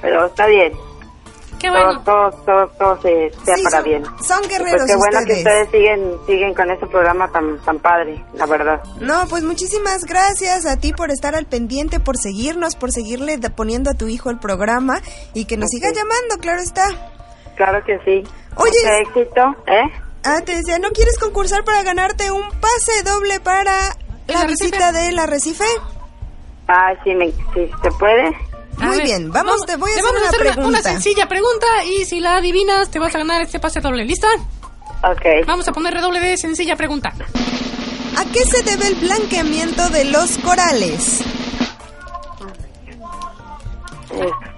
Pero 0.01 0.25
está 0.25 0.45
bien. 0.47 0.73
Qué 1.63 1.69
todo, 1.69 1.85
bueno. 1.85 2.01
todo, 2.03 2.29
todo, 2.45 2.67
todo 2.77 3.01
se, 3.01 3.31
sea 3.45 3.55
Sí, 3.55 3.63
para 3.63 3.77
son- 3.77 3.83
bien. 3.85 4.03
son 4.21 4.43
Y 4.43 4.47
guerreros 4.49 4.81
Pues 4.81 4.91
qué 4.91 4.95
bueno 4.97 5.19
que 5.25 5.33
ustedes. 5.33 5.69
siguen, 5.71 6.11
siguen 6.27 6.53
con 6.53 6.69
ese 6.71 6.85
programa 6.87 7.31
tan, 7.31 7.57
tan 7.63 7.79
padre, 7.79 8.23
la 8.33 8.45
verdad. 8.45 8.83
No, 8.99 9.25
pues 9.29 9.43
muchísimas 9.43 10.03
gracias 10.03 10.65
a 10.65 10.75
ti 10.77 10.91
por 10.91 11.09
estar 11.09 11.35
al 11.35 11.45
pendiente, 11.45 11.99
por 12.01 12.17
seguirnos, 12.17 12.75
por 12.75 12.91
seguirle 12.91 13.39
poniendo 13.55 13.89
a 13.91 13.93
tu 13.93 14.07
hijo 14.09 14.29
el 14.29 14.39
programa 14.39 14.99
y 15.33 15.45
que 15.45 15.55
nos 15.55 15.67
Ok. 15.67 15.71
siga 15.71 15.89
llamando, 15.91 16.37
claro 16.41 16.61
está. 16.61 16.85
Claro 17.55 17.83
que 17.85 17.97
sí. 17.99 18.23
Oye. 18.57 18.71
Mucho 18.83 19.19
éxito, 19.21 19.41
¿eh? 19.67 19.83
Ah, 20.25 20.41
te 20.45 20.55
decía, 20.55 20.79
¿no 20.79 20.89
quieres 20.91 21.17
concursar 21.17 21.63
para 21.63 21.81
ganarte 21.83 22.29
un 22.31 22.43
pase 22.59 23.03
doble 23.05 23.39
para 23.39 23.73
¿El 24.27 24.33
la 24.35 24.41
arrecife? 24.41 24.65
visita 24.65 24.91
del 24.91 25.17
arrecife? 25.19 25.65
Ah, 26.67 26.93
sí, 27.03 27.13
me, 27.15 27.31
sí, 27.31 27.69
¿se 27.81 27.91
puede? 27.99 28.31
A 28.79 28.85
Muy 28.87 28.97
ver, 28.97 29.05
bien, 29.05 29.31
vamos, 29.31 29.61
te 29.65 29.75
voy 29.77 29.89
a 29.91 29.93
hacer 29.93 30.03
vamos 30.03 30.19
una 30.21 30.29
hacer 30.29 30.59
una, 30.65 30.81
sencilla 30.81 31.27
pregunta 31.27 31.67
y 31.85 32.05
si 32.05 32.19
la 32.19 32.37
adivinas 32.37 32.89
te 32.89 32.99
vas 32.99 33.13
a 33.15 33.19
ganar 33.19 33.41
este 33.41 33.59
pase 33.59 33.79
doble. 33.81 34.03
¿Lista? 34.05 34.27
Ok. 35.03 35.45
Vamos 35.47 35.67
a 35.67 35.71
poner 35.71 35.93
redoble 35.93 36.19
de 36.19 36.37
sencilla 36.37 36.75
pregunta. 36.75 37.13
¿A 38.17 38.25
qué 38.31 38.43
se 38.45 38.61
debe 38.63 38.87
el 38.87 38.95
blanqueamiento 38.95 39.89
de 39.89 40.05
los 40.05 40.37
corales? 40.39 41.19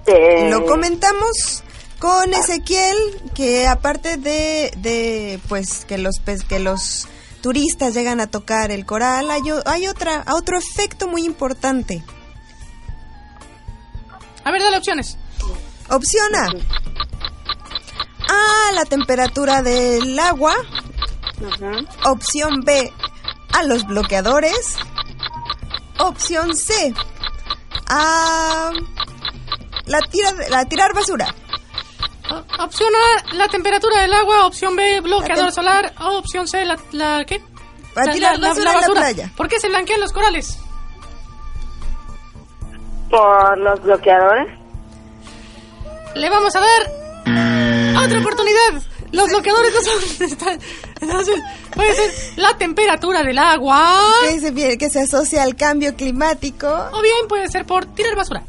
Este, 0.06 0.50
Lo 0.50 0.66
comentamos 0.66 1.64
con 2.00 2.34
Ezequiel 2.34 2.98
que 3.34 3.68
aparte 3.68 4.18
de, 4.18 4.72
de 4.78 5.40
pues 5.48 5.86
que 5.86 5.98
los 5.98 6.16
pez- 6.24 6.46
que 6.46 6.60
los 6.60 7.08
turistas 7.42 7.94
llegan 7.94 8.20
a 8.20 8.28
tocar 8.28 8.72
el 8.72 8.86
coral, 8.86 9.30
hay, 9.32 9.42
hay 9.66 9.88
otra 9.88 10.26
otro 10.34 10.58
efecto 10.58 11.08
muy 11.08 11.24
importante. 11.24 12.04
A 14.46 14.52
ver, 14.52 14.62
dale 14.62 14.78
opciones. 14.78 15.18
Opción 15.90 16.34
A. 16.36 16.48
A 18.28 18.72
la 18.74 18.86
temperatura 18.86 19.62
del 19.62 20.18
agua. 20.18 20.56
ujú. 21.42 21.88
Opción 22.10 22.62
B. 22.62 22.92
A 23.54 23.64
los 23.64 23.86
bloqueadores. 23.86 24.78
Opción 26.00 26.56
C. 26.56 26.94
A 27.88 28.72
la 29.86 30.00
tira, 30.02 30.32
la 30.50 30.66
tirar 30.66 30.94
basura. 30.94 31.34
O- 32.32 32.64
opción 32.64 32.90
A, 32.96 33.34
la 33.36 33.48
temperatura 33.48 34.02
del 34.02 34.14
agua. 34.14 34.46
Opción 34.48 34.76
B, 34.76 35.02
bloqueador 35.02 35.46
La 35.46 35.52
solar. 35.52 35.94
O 36.02 36.18
opción 36.18 36.48
C, 36.48 36.66
la, 36.66 36.78
la 36.92 37.24
¿qué? 37.26 37.44
A 37.96 38.12
tirar 38.12 38.40
basura 38.40 38.74
en 38.74 38.82
la 38.82 38.88
playa. 38.88 39.32
¿Por 39.38 39.48
qué 39.48 39.60
se 39.60 39.70
blanquean 39.70 40.02
los 40.02 40.12
corales? 40.12 40.58
Por 43.16 43.58
los 43.60 43.82
bloqueadores. 43.82 44.48
Le 46.16 46.30
vamos 46.30 46.54
a 46.54 46.60
dar 46.60 48.04
otra 48.04 48.20
oportunidad. 48.20 48.84
Los 49.14 49.30
bloqueadores 49.30 49.74
no 49.74 49.82
son... 49.82 50.26
están- 50.28 50.60
Entonces, 51.00 51.42
puede 51.74 51.94
ser 51.94 52.12
la 52.38 52.58
temperatura 52.58 53.24
del 53.24 53.38
agua. 53.38 54.02
Que 54.28 54.40
se, 54.42 54.78
que 54.78 54.90
se 54.90 55.00
asocia 55.04 55.44
al 55.44 55.56
cambio 55.56 55.96
climático. 55.96 56.68
O 56.92 57.02
bien 57.02 57.28
puede 57.30 57.48
ser 57.48 57.66
por 57.66 57.86
tirar 57.86 58.16
basura. 58.18 58.44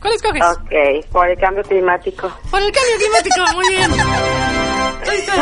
¿Cuál 0.00 0.14
escoges? 0.14 0.42
Ok, 0.44 1.06
por 1.12 1.28
el 1.28 1.38
cambio 1.38 1.62
climático. 1.62 2.28
Por 2.50 2.60
el 2.62 2.72
cambio 2.72 2.96
climático, 2.98 3.54
muy 3.54 3.68
bien. 3.68 3.90
Ahí 5.08 5.18
está. 5.18 5.34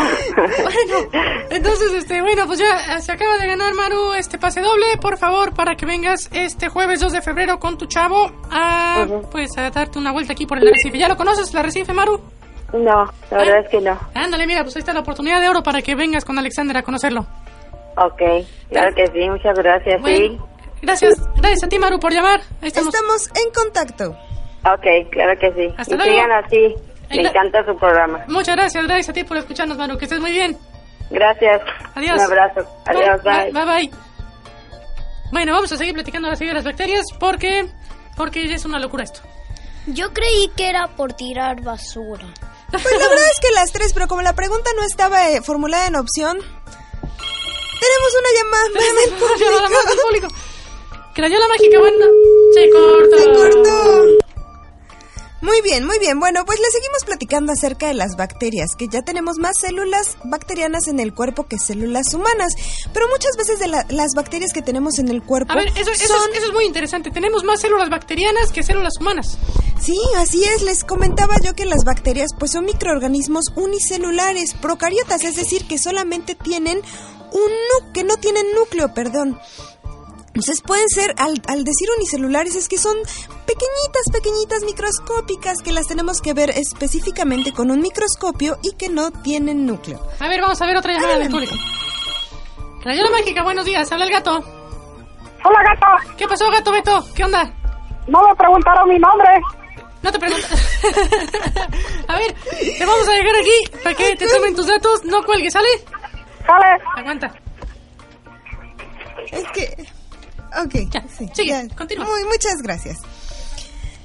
Bueno, 0.62 1.46
entonces, 1.50 1.92
este, 1.94 2.20
bueno, 2.20 2.46
pues 2.46 2.58
ya 2.58 2.96
eh, 2.96 3.00
se 3.00 3.12
acaba 3.12 3.38
de 3.38 3.46
ganar 3.46 3.72
Maru 3.74 4.14
este 4.14 4.38
pase 4.38 4.60
doble. 4.60 4.84
Por 5.00 5.16
favor, 5.18 5.54
para 5.54 5.76
que 5.76 5.86
vengas 5.86 6.28
este 6.32 6.68
jueves 6.68 7.00
2 7.00 7.12
de 7.12 7.22
febrero 7.22 7.58
con 7.58 7.78
tu 7.78 7.86
chavo 7.86 8.30
a, 8.50 9.06
pues, 9.30 9.56
a 9.56 9.70
darte 9.70 9.98
una 9.98 10.12
vuelta 10.12 10.32
aquí 10.32 10.46
por 10.46 10.58
el 10.58 10.68
Arrecife. 10.68 10.98
¿Ya 10.98 11.08
lo 11.08 11.16
conoces, 11.16 11.50
el 11.52 11.58
Arrecife, 11.58 11.92
Maru? 11.92 12.20
No, 12.72 13.04
la 13.30 13.38
verdad 13.38 13.58
es 13.64 13.68
que 13.68 13.80
no. 13.80 13.98
Ándale, 14.14 14.46
mira, 14.46 14.62
pues 14.64 14.74
ahí 14.76 14.80
está 14.80 14.92
la 14.92 15.00
oportunidad 15.00 15.40
de 15.40 15.48
oro 15.48 15.62
para 15.62 15.80
que 15.80 15.94
vengas 15.94 16.24
con 16.24 16.38
Alexander 16.38 16.76
a 16.76 16.82
conocerlo. 16.82 17.24
Ok, 17.96 18.20
claro 18.70 18.94
que 18.96 19.06
sí, 19.06 19.30
muchas 19.30 19.56
gracias, 19.56 20.00
Bueno, 20.00 20.48
gracias, 20.82 21.14
gracias 21.36 21.62
a 21.62 21.68
ti, 21.68 21.78
Maru, 21.78 22.00
por 22.00 22.12
llamar. 22.12 22.40
Ahí 22.60 22.68
estamos. 22.68 22.92
Estamos 22.92 23.28
en 23.28 23.52
contacto. 23.52 24.10
Ok, 24.66 25.10
claro 25.12 25.38
que 25.38 25.52
sí. 25.52 25.74
Hasta 25.76 25.94
y 25.94 25.98
luego. 25.98 26.12
sigan 26.12 26.32
así. 26.32 26.74
Me 27.16 27.22
Gra- 27.22 27.30
encanta 27.30 27.64
su 27.64 27.76
programa. 27.78 28.24
Muchas 28.28 28.56
gracias, 28.56 28.84
gracias 28.84 29.08
a 29.08 29.12
ti 29.12 29.24
por 29.24 29.36
escucharnos, 29.36 29.76
Maru. 29.78 29.96
Que 29.98 30.04
estés 30.04 30.20
muy 30.20 30.32
bien. 30.32 30.56
Gracias. 31.10 31.60
Adiós. 31.94 32.16
Un 32.18 32.24
abrazo. 32.24 32.60
Adiós, 32.86 33.22
bye. 33.22 33.52
Bye, 33.52 33.64
bye. 33.64 33.90
Bueno, 35.32 35.52
vamos 35.52 35.70
a 35.72 35.76
seguir 35.76 35.94
platicando 35.94 36.28
ahora 36.28 36.36
sí 36.36 36.46
de 36.46 36.54
las 36.54 36.64
bacterias 36.64 37.04
porque 37.18 37.66
porque 38.16 38.46
ya 38.48 38.54
es 38.54 38.64
una 38.64 38.78
locura 38.78 39.04
esto. 39.04 39.20
Yo 39.86 40.12
creí 40.12 40.48
que 40.56 40.68
era 40.68 40.86
por 40.88 41.12
tirar 41.12 41.60
basura. 41.62 42.24
Pues 42.70 42.84
la 42.84 43.08
verdad 43.08 43.24
es 43.32 43.40
que 43.40 43.50
las 43.54 43.70
tres, 43.72 43.92
pero 43.92 44.08
como 44.08 44.22
la 44.22 44.32
pregunta 44.32 44.70
no 44.76 44.82
estaba 44.82 45.28
eh, 45.30 45.42
formulada 45.42 45.86
en 45.88 45.96
opción, 45.96 46.38
tenemos 46.38 48.14
una 48.18 48.30
llamada 48.42 48.64
más 48.64 48.84
del 48.84 48.94
Tenemos 49.14 49.30
una 49.30 49.36
llamada 49.44 49.62
más 49.62 49.70
del 49.86 49.98
público. 49.98 50.28
público. 50.28 50.28
Crayola 51.14 51.48
mágica, 51.48 51.78
bueno. 51.78 52.06
Se 52.54 52.70
cortó. 52.70 53.18
Se 53.18 53.32
cortó. 53.32 54.23
Muy 55.44 55.60
bien, 55.60 55.84
muy 55.84 55.98
bien. 55.98 56.18
Bueno, 56.18 56.44
pues 56.46 56.58
le 56.58 56.70
seguimos 56.70 57.04
platicando 57.04 57.52
acerca 57.52 57.88
de 57.88 57.94
las 57.94 58.16
bacterias, 58.16 58.70
que 58.78 58.88
ya 58.88 59.02
tenemos 59.02 59.36
más 59.38 59.58
células 59.58 60.16
bacterianas 60.24 60.88
en 60.88 61.00
el 61.00 61.12
cuerpo 61.12 61.44
que 61.46 61.58
células 61.58 62.14
humanas. 62.14 62.54
Pero 62.94 63.08
muchas 63.08 63.36
veces 63.36 63.58
de 63.58 63.68
la- 63.68 63.84
las 63.90 64.12
bacterias 64.16 64.54
que 64.54 64.62
tenemos 64.62 64.98
en 64.98 65.08
el 65.10 65.22
cuerpo 65.22 65.52
A 65.52 65.56
ver, 65.56 65.68
eso, 65.76 65.90
eso, 65.92 66.06
son... 66.06 66.30
es, 66.32 66.38
eso 66.38 66.46
es 66.46 66.52
muy 66.54 66.64
interesante. 66.64 67.10
Tenemos 67.10 67.44
más 67.44 67.60
células 67.60 67.90
bacterianas 67.90 68.50
que 68.52 68.62
células 68.62 68.94
humanas. 68.98 69.36
Sí, 69.78 69.98
así 70.16 70.42
es. 70.44 70.62
Les 70.62 70.82
comentaba 70.82 71.36
yo 71.44 71.54
que 71.54 71.66
las 71.66 71.84
bacterias 71.84 72.30
pues 72.38 72.52
son 72.52 72.64
microorganismos 72.64 73.44
unicelulares, 73.54 74.54
procariotas, 74.54 75.24
es 75.24 75.36
decir, 75.36 75.68
que 75.68 75.76
solamente 75.78 76.34
tienen 76.34 76.80
un 77.32 77.92
que 77.92 78.02
no 78.02 78.16
tienen 78.16 78.46
núcleo, 78.54 78.94
perdón. 78.94 79.38
Entonces 80.34 80.62
pueden 80.62 80.88
ser, 80.88 81.14
al, 81.16 81.40
al, 81.46 81.62
decir 81.62 81.88
unicelulares, 81.96 82.56
es 82.56 82.68
que 82.68 82.76
son 82.76 82.96
pequeñitas, 83.46 84.10
pequeñitas, 84.12 84.64
microscópicas 84.64 85.62
que 85.62 85.72
las 85.72 85.86
tenemos 85.86 86.20
que 86.20 86.34
ver 86.34 86.50
específicamente 86.50 87.52
con 87.52 87.70
un 87.70 87.80
microscopio 87.80 88.58
y 88.60 88.72
que 88.72 88.88
no 88.88 89.12
tienen 89.12 89.64
núcleo. 89.64 90.04
A 90.18 90.26
ver, 90.26 90.40
vamos 90.40 90.60
a 90.60 90.66
ver 90.66 90.76
otra 90.76 90.92
llamada 90.92 91.18
del 91.18 91.30
público. 91.30 91.54
Crayola 92.82 93.10
mágica, 93.10 93.44
buenos 93.44 93.64
días, 93.64 93.90
habla 93.92 94.06
el 94.06 94.10
gato. 94.10 94.44
Hola, 95.44 95.62
gato. 95.62 96.16
¿Qué 96.16 96.26
pasó, 96.26 96.50
gato 96.50 96.72
Beto? 96.72 97.06
¿Qué 97.14 97.22
onda? 97.22 97.54
No 98.08 98.26
me 98.26 98.34
preguntaron 98.34 98.88
mi 98.88 98.98
nombre. 98.98 99.28
No 100.02 100.10
te 100.10 100.18
pregunto. 100.18 100.48
a 102.08 102.18
ver, 102.18 102.34
te 102.76 102.84
vamos 102.84 103.08
a 103.08 103.12
dejar 103.12 103.36
aquí 103.36 103.78
para 103.84 103.94
que 103.94 104.16
te 104.16 104.26
tomen 104.26 104.56
tus 104.56 104.66
datos. 104.66 105.04
No 105.04 105.22
cuelgues, 105.22 105.52
¿sale? 105.52 105.68
Sale. 106.44 106.82
Aguanta. 106.96 107.32
Es 109.30 109.44
que... 109.52 109.93
Ok, 110.62 110.90
ya, 110.90 111.04
sí, 111.16 111.28
sigue, 111.34 111.50
ya. 111.50 111.76
continúa. 111.76 112.06
Muy, 112.06 112.24
muchas 112.24 112.62
gracias. 112.62 112.98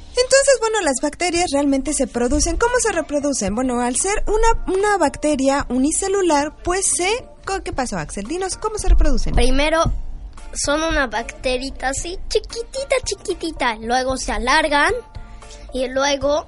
Entonces, 0.09 0.57
bueno, 0.59 0.81
las 0.81 0.95
bacterias 1.01 1.47
realmente 1.53 1.93
se 1.93 2.07
producen. 2.07 2.57
¿Cómo 2.57 2.73
se 2.79 2.91
reproducen? 2.91 3.55
Bueno, 3.55 3.79
al 3.79 3.95
ser 3.95 4.23
una, 4.27 4.65
una 4.67 4.97
bacteria 4.97 5.65
unicelular, 5.69 6.55
pues 6.63 6.85
se... 6.95 7.25
¿Qué 7.63 7.73
pasó, 7.73 7.97
Axel? 7.97 8.25
Dinos, 8.25 8.57
¿cómo 8.57 8.77
se 8.77 8.89
reproducen? 8.89 9.33
Primero 9.33 9.83
son 10.53 10.83
una 10.83 11.07
bacterita 11.07 11.89
así, 11.89 12.17
chiquitita, 12.27 12.95
chiquitita. 13.03 13.75
Luego 13.75 14.17
se 14.17 14.31
alargan 14.31 14.93
y 15.73 15.87
luego 15.87 16.47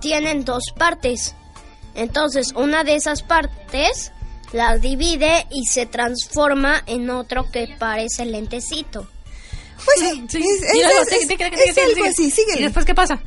tienen 0.00 0.44
dos 0.44 0.64
partes. 0.76 1.34
Entonces, 1.94 2.52
una 2.56 2.84
de 2.84 2.94
esas 2.94 3.22
partes 3.22 4.12
la 4.52 4.76
divide 4.78 5.46
y 5.50 5.66
se 5.66 5.86
transforma 5.86 6.82
en 6.86 7.10
otro 7.10 7.50
que 7.50 7.74
parece 7.78 8.24
lentecito. 8.24 9.06
Pues 9.84 9.98
sí, 10.00 10.24
Sí, 10.28 10.38
es, 10.38 10.74
y 10.74 10.82
luego, 10.82 11.02
es- 11.02 11.08
sigue, 11.08 11.22
es- 11.22 11.28
sigue, 11.28 11.44
sigue, 11.44 11.64
es 11.64 11.74
sigue, 11.74 11.82
algo 11.82 11.94
sigue. 11.96 12.08
así, 12.08 12.30
síguele. 12.30 12.60
¿Y 12.60 12.64
después 12.64 12.84
qué 12.84 12.94
pasa? 12.94 13.20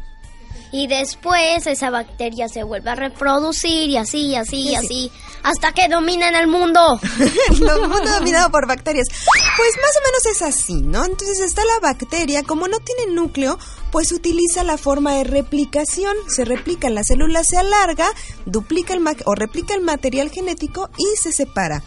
Y 0.73 0.87
después 0.87 1.67
esa 1.67 1.89
bacteria 1.89 2.47
se 2.47 2.63
vuelve 2.63 2.89
a 2.91 2.95
reproducir 2.95 3.89
y 3.89 3.97
así, 3.97 4.27
y 4.27 4.35
así, 4.35 4.57
y 4.69 4.75
así, 4.75 5.11
hasta 5.43 5.71
que 5.73 5.87
dominen 5.87 6.35
el 6.35 6.47
mundo. 6.47 6.99
el 7.49 7.59
mundo 7.89 8.11
dominado 8.11 8.49
por 8.51 8.67
bacterias. 8.67 9.07
Pues 9.09 9.71
más 9.81 9.91
o 9.97 10.03
menos 10.05 10.25
es 10.27 10.41
así, 10.41 10.81
¿no? 10.81 11.05
Entonces 11.05 11.39
está 11.39 11.63
la 11.65 11.79
bacteria, 11.81 12.43
como 12.43 12.67
no 12.67 12.77
tiene 12.79 13.13
núcleo, 13.13 13.57
pues 13.91 14.11
utiliza 14.11 14.63
la 14.63 14.77
forma 14.77 15.15
de 15.15 15.23
replicación. 15.23 16.15
Se 16.27 16.45
replica, 16.45 16.89
la 16.89 17.03
célula 17.03 17.43
se 17.43 17.57
alarga, 17.57 18.07
duplica 18.45 18.93
el 18.93 18.99
ma- 18.99 19.15
o 19.25 19.35
replica 19.35 19.73
el 19.73 19.81
material 19.81 20.29
genético 20.31 20.89
y 20.97 21.05
se 21.21 21.31
separa. 21.31 21.83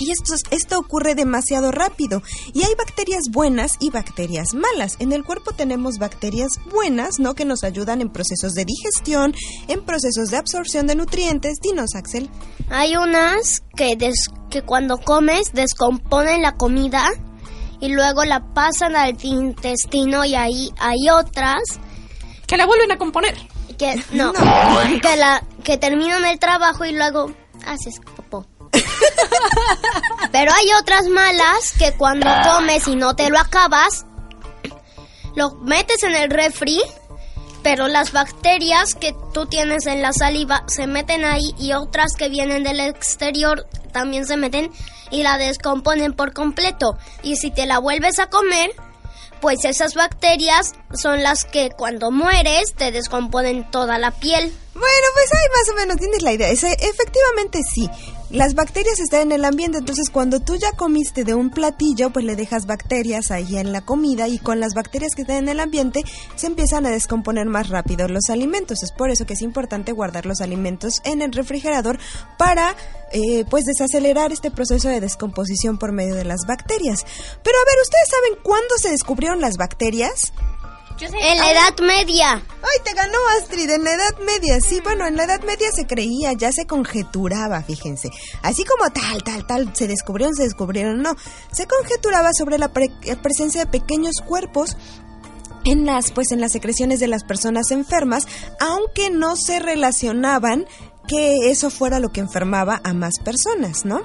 Y 0.00 0.10
esto, 0.10 0.34
esto 0.50 0.78
ocurre 0.78 1.14
demasiado 1.14 1.70
rápido. 1.70 2.22
Y 2.54 2.64
hay 2.64 2.74
bacterias 2.76 3.24
buenas 3.30 3.72
y 3.80 3.90
bacterias 3.90 4.54
malas. 4.54 4.96
En 4.98 5.12
el 5.12 5.22
cuerpo 5.24 5.52
tenemos 5.52 5.98
bacterias 5.98 6.52
buenas, 6.72 7.18
¿no? 7.20 7.34
Que 7.34 7.44
nos 7.44 7.62
ayudan 7.64 8.00
en 8.00 8.08
procesos 8.10 8.54
de 8.54 8.64
digestión, 8.64 9.34
en 9.68 9.84
procesos 9.84 10.30
de 10.30 10.38
absorción 10.38 10.86
de 10.86 10.94
nutrientes. 10.96 11.58
Dinos, 11.62 11.94
Axel. 11.94 12.30
Hay 12.70 12.96
unas 12.96 13.62
que, 13.76 13.94
des- 13.96 14.30
que 14.48 14.62
cuando 14.62 14.96
comes 14.98 15.52
descomponen 15.52 16.42
la 16.42 16.56
comida 16.56 17.10
y 17.80 17.88
luego 17.88 18.24
la 18.24 18.40
pasan 18.54 18.96
al 18.96 19.16
intestino 19.22 20.24
y 20.24 20.34
ahí 20.34 20.70
hay 20.78 21.08
otras 21.10 21.60
Que 22.46 22.56
la 22.56 22.66
vuelven 22.66 22.92
a 22.92 22.98
componer. 22.98 23.34
que 23.78 24.02
no, 24.12 24.32
que 25.02 25.16
la 25.16 25.42
que 25.64 25.76
terminan 25.78 26.24
el 26.24 26.38
trabajo 26.38 26.84
y 26.84 26.92
luego 26.92 27.32
haces 27.66 27.94
popó. 28.16 28.46
Pero 30.32 30.52
hay 30.52 30.66
otras 30.80 31.06
malas 31.08 31.72
que 31.78 31.92
cuando 31.92 32.28
comes 32.44 32.86
y 32.88 32.96
no 32.96 33.16
te 33.16 33.30
lo 33.30 33.38
acabas, 33.38 34.04
lo 35.34 35.50
metes 35.56 36.02
en 36.02 36.14
el 36.14 36.30
refri, 36.30 36.80
pero 37.62 37.88
las 37.88 38.12
bacterias 38.12 38.94
que 38.94 39.14
tú 39.34 39.46
tienes 39.46 39.86
en 39.86 40.02
la 40.02 40.12
saliva 40.12 40.64
se 40.66 40.86
meten 40.86 41.24
ahí 41.24 41.54
y 41.58 41.72
otras 41.72 42.12
que 42.16 42.28
vienen 42.28 42.64
del 42.64 42.80
exterior 42.80 43.66
también 43.92 44.26
se 44.26 44.36
meten 44.36 44.70
y 45.10 45.22
la 45.22 45.38
descomponen 45.38 46.12
por 46.12 46.32
completo. 46.32 46.96
Y 47.22 47.36
si 47.36 47.50
te 47.50 47.66
la 47.66 47.78
vuelves 47.78 48.18
a 48.18 48.28
comer, 48.28 48.70
pues 49.40 49.64
esas 49.64 49.94
bacterias 49.94 50.74
son 50.94 51.22
las 51.22 51.44
que 51.44 51.70
cuando 51.70 52.10
mueres 52.10 52.74
te 52.74 52.92
descomponen 52.92 53.70
toda 53.70 53.98
la 53.98 54.10
piel. 54.10 54.52
Bueno, 54.74 55.06
pues 55.14 55.32
ahí 55.32 55.48
más 55.54 55.68
o 55.70 55.74
menos 55.74 55.96
tienes 55.96 56.22
la 56.22 56.32
idea. 56.32 56.50
Efectivamente 56.50 57.60
sí. 57.74 57.90
Las 58.30 58.54
bacterias 58.54 59.00
están 59.00 59.22
en 59.22 59.32
el 59.32 59.44
ambiente, 59.44 59.78
entonces 59.78 60.08
cuando 60.08 60.38
tú 60.38 60.54
ya 60.54 60.70
comiste 60.70 61.24
de 61.24 61.34
un 61.34 61.50
platillo, 61.50 62.10
pues 62.10 62.24
le 62.24 62.36
dejas 62.36 62.64
bacterias 62.64 63.32
ahí 63.32 63.56
en 63.56 63.72
la 63.72 63.80
comida 63.80 64.28
y 64.28 64.38
con 64.38 64.60
las 64.60 64.72
bacterias 64.72 65.16
que 65.16 65.22
están 65.22 65.38
en 65.38 65.48
el 65.48 65.58
ambiente 65.58 66.04
se 66.36 66.46
empiezan 66.46 66.86
a 66.86 66.90
descomponer 66.90 67.46
más 67.46 67.70
rápido 67.70 68.06
los 68.06 68.30
alimentos. 68.30 68.84
Es 68.84 68.92
por 68.92 69.10
eso 69.10 69.26
que 69.26 69.34
es 69.34 69.42
importante 69.42 69.90
guardar 69.90 70.26
los 70.26 70.40
alimentos 70.42 71.00
en 71.02 71.22
el 71.22 71.32
refrigerador 71.32 71.98
para 72.38 72.76
eh, 73.12 73.44
pues 73.50 73.64
desacelerar 73.64 74.30
este 74.30 74.52
proceso 74.52 74.88
de 74.88 75.00
descomposición 75.00 75.76
por 75.76 75.90
medio 75.90 76.14
de 76.14 76.24
las 76.24 76.46
bacterias. 76.46 77.04
Pero 77.42 77.58
a 77.58 77.64
ver, 77.66 77.82
¿ustedes 77.82 78.08
saben 78.10 78.44
cuándo 78.44 78.78
se 78.78 78.90
descubrieron 78.90 79.40
las 79.40 79.56
bacterias? 79.56 80.32
En 81.06 81.38
la 81.38 81.50
Edad 81.52 81.78
Media. 81.80 82.32
Ay, 82.34 82.78
te 82.84 82.92
ganó 82.92 83.16
Astrid 83.40 83.70
en 83.70 83.84
la 83.84 83.94
Edad 83.94 84.18
Media. 84.26 84.60
Sí, 84.60 84.80
bueno, 84.82 85.06
en 85.06 85.16
la 85.16 85.24
Edad 85.24 85.42
Media 85.44 85.68
se 85.74 85.86
creía, 85.86 86.32
ya 86.34 86.52
se 86.52 86.66
conjeturaba, 86.66 87.62
fíjense. 87.62 88.10
Así 88.42 88.64
como 88.64 88.90
tal, 88.90 89.22
tal, 89.22 89.46
tal, 89.46 89.74
se 89.76 89.86
descubrieron, 89.88 90.34
se 90.34 90.42
descubrieron, 90.44 91.00
no. 91.00 91.14
Se 91.52 91.66
conjeturaba 91.66 92.30
sobre 92.36 92.58
la 92.58 92.72
pre- 92.72 92.90
eh, 93.02 93.16
presencia 93.16 93.64
de 93.64 93.70
pequeños 93.70 94.16
cuerpos 94.26 94.76
en 95.64 95.84
las 95.86 96.10
pues 96.12 96.32
en 96.32 96.40
las 96.40 96.52
secreciones 96.52 97.00
de 97.00 97.06
las 97.08 97.24
personas 97.24 97.70
enfermas, 97.70 98.26
aunque 98.60 99.10
no 99.10 99.36
se 99.36 99.58
relacionaban 99.58 100.66
que 101.08 101.50
eso 101.50 101.70
fuera 101.70 101.98
lo 101.98 102.10
que 102.10 102.20
enfermaba 102.20 102.80
a 102.84 102.92
más 102.94 103.14
personas, 103.24 103.84
¿no? 103.84 104.00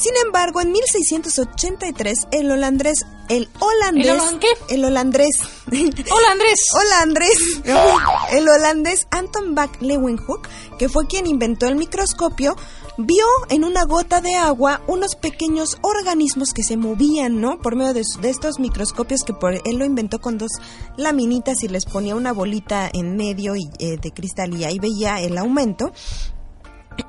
Sin 0.00 0.12
embargo, 0.24 0.60
en 0.62 0.72
1683 0.72 2.28
el 2.32 2.50
holandés 2.50 3.04
el 3.28 3.48
holandés 3.60 4.06
¿El 4.06 4.18
holan- 4.18 4.38
qué? 4.40 4.48
el 4.74 4.84
holandés 4.84 5.36
Hola, 5.70 6.32
Andrés. 6.32 6.60
Hola 6.74 7.02
Andrés. 7.02 7.38
El 8.32 8.48
holandés 8.48 9.06
Anton 9.10 9.54
Bach 9.54 9.70
Leeuwenhoek, 9.80 10.48
que 10.78 10.88
fue 10.88 11.06
quien 11.06 11.26
inventó 11.28 11.66
el 11.66 11.76
microscopio, 11.76 12.56
vio 12.98 13.24
en 13.50 13.62
una 13.64 13.84
gota 13.84 14.20
de 14.20 14.34
agua 14.34 14.80
unos 14.88 15.14
pequeños 15.14 15.78
organismos 15.82 16.52
que 16.52 16.62
se 16.64 16.76
movían, 16.76 17.40
¿no? 17.40 17.58
Por 17.60 17.76
medio 17.76 17.92
de, 17.94 18.02
de 18.20 18.30
estos 18.30 18.58
microscopios 18.58 19.22
que 19.24 19.32
por, 19.32 19.54
él 19.54 19.76
lo 19.76 19.84
inventó 19.84 20.18
con 20.20 20.38
dos 20.38 20.50
laminitas 20.96 21.62
y 21.62 21.68
les 21.68 21.84
ponía 21.86 22.14
una 22.16 22.32
bolita 22.32 22.90
en 22.92 23.16
medio 23.16 23.54
y, 23.54 23.68
eh, 23.78 23.96
de 24.00 24.10
cristal 24.12 24.56
y 24.56 24.64
ahí 24.64 24.78
veía 24.80 25.20
el 25.20 25.38
aumento. 25.38 25.92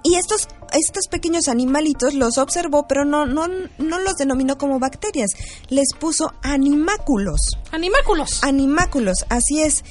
Y 0.03 0.15
estos, 0.15 0.47
estos 0.73 1.07
pequeños 1.07 1.47
animalitos 1.47 2.13
los 2.13 2.37
observó, 2.37 2.87
pero 2.87 3.05
no, 3.05 3.25
no, 3.25 3.47
no 3.77 3.99
los 3.99 4.15
denominó 4.15 4.57
como 4.57 4.79
bacterias, 4.79 5.31
les 5.69 5.93
puso 5.99 6.33
animáculos. 6.41 7.57
Animáculos. 7.71 8.43
Animáculos, 8.43 9.25
así 9.29 9.61
es. 9.61 9.83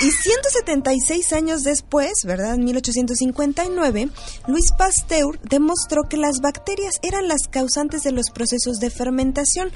Y 0.00 0.10
176 0.10 1.32
años 1.32 1.62
después, 1.62 2.12
¿verdad? 2.24 2.54
En 2.54 2.64
1859, 2.64 4.08
Luis 4.46 4.72
Pasteur 4.76 5.38
demostró 5.42 6.02
que 6.08 6.16
las 6.16 6.40
bacterias 6.40 6.94
eran 7.02 7.28
las 7.28 7.48
causantes 7.50 8.02
de 8.02 8.12
los 8.12 8.30
procesos 8.30 8.78
de 8.78 8.90
fermentación. 8.90 9.70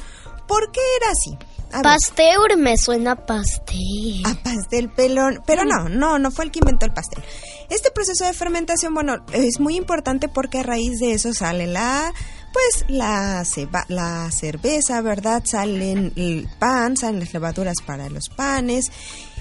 ¿Por 0.47 0.71
qué 0.73 0.81
era 1.01 1.11
así? 1.11 1.37
A 1.73 1.77
ver. 1.77 1.83
Pasteur 1.85 2.57
me 2.59 2.77
suena 2.77 3.13
a 3.13 3.27
pastel. 3.27 4.23
A 4.27 4.35
pastel 4.43 4.91
pelón. 4.91 5.41
Pero 5.47 5.65
no, 5.65 5.89
no, 5.89 6.19
no 6.19 6.31
fue 6.31 6.45
el 6.45 6.51
que 6.51 6.59
inventó 6.59 6.85
el 6.85 6.93
pastel. 6.93 7.23
Este 7.71 7.91
proceso 7.91 8.27
de 8.27 8.35
fermentación, 8.35 8.93
bueno, 8.93 9.25
es 9.33 9.59
muy 9.59 9.77
importante 9.77 10.29
porque 10.29 10.59
a 10.59 10.63
raíz 10.63 10.99
de 10.99 11.15
eso 11.15 11.33
sale 11.33 11.67
la, 11.67 12.13
pues, 12.53 12.85
la, 12.89 13.43
ceba- 13.45 13.87
la 13.89 14.31
cerveza, 14.31 15.01
¿verdad? 15.01 15.43
Salen 15.47 16.13
el 16.17 16.47
pan, 16.59 16.97
salen 16.99 17.21
las 17.21 17.33
levaduras 17.33 17.77
para 17.87 18.11
los 18.11 18.29
panes. 18.29 18.93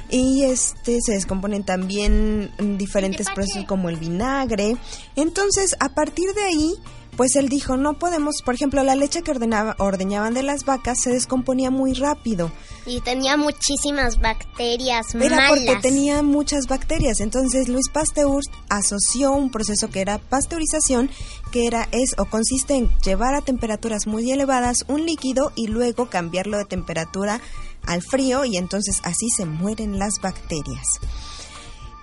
Y 0.10 0.44
este 0.44 1.00
se 1.02 1.14
descomponen 1.14 1.64
también 1.66 2.52
diferentes 2.78 3.28
procesos 3.30 3.66
como 3.66 3.90
el 3.90 3.98
vinagre. 3.98 4.78
Entonces, 5.18 5.76
a 5.80 5.90
partir 5.90 6.34
de 6.34 6.44
ahí, 6.44 6.74
pues 7.18 7.36
él 7.36 7.50
dijo, 7.50 7.78
no 7.78 7.94
podemos, 7.94 8.42
por 8.44 8.56
ejemplo, 8.56 8.84
la 8.84 8.96
leche 8.96 9.22
que 9.22 9.32
ordenaba, 9.32 9.76
ordeñaban 9.80 10.34
de 10.34 10.44
las 10.44 10.66
vacas 10.66 11.00
se 11.02 11.12
descomponía 11.12 11.70
muy 11.70 11.94
rápido. 11.94 12.52
Y 12.86 13.02
tenía 13.02 13.38
muchísimas 13.38 14.20
bacterias 14.20 15.14
Era 15.14 15.36
malas. 15.36 15.50
porque 15.50 15.76
tenía 15.82 16.24
muchas 16.24 16.68
bacterias. 16.68 17.20
Entonces 17.20 17.68
Luis 17.68 17.90
Pasteur 17.90 18.42
asoció 18.70 19.34
un 19.34 19.52
proceso 19.52 19.90
que 19.90 20.02
era 20.02 20.18
pasteurización, 20.20 21.10
que 21.52 21.68
era 21.68 21.88
es 21.92 22.16
o 22.18 22.26
consiste 22.26 22.76
en 22.76 22.90
llevar 23.04 23.36
a 23.36 23.42
temperaturas 23.42 24.08
muy 24.08 24.32
elevadas 24.32 24.86
un 24.88 25.06
líquido 25.06 25.52
y 25.56 25.68
luego 25.68 26.10
cambiarlo 26.10 26.58
de 26.58 26.66
temperatura 26.66 27.42
al 27.86 28.02
frío 28.02 28.46
y 28.46 28.58
entonces 28.58 29.02
así 29.04 29.28
se 29.36 29.46
mueren 29.46 30.00
las 30.00 30.22
bacterias. 30.22 30.86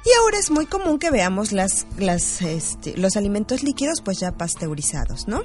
Y 0.05 0.11
ahora 0.21 0.39
es 0.39 0.51
muy 0.51 0.67
común 0.67 0.99
que 0.99 1.11
veamos 1.11 1.53
las, 1.53 1.87
las, 1.99 2.41
este, 2.43 2.97
los 2.97 3.17
alimentos 3.17 3.63
líquidos 3.63 4.01
pues 4.03 4.19
ya 4.21 4.33
pasteurizados, 4.33 5.29
¿no? 5.29 5.43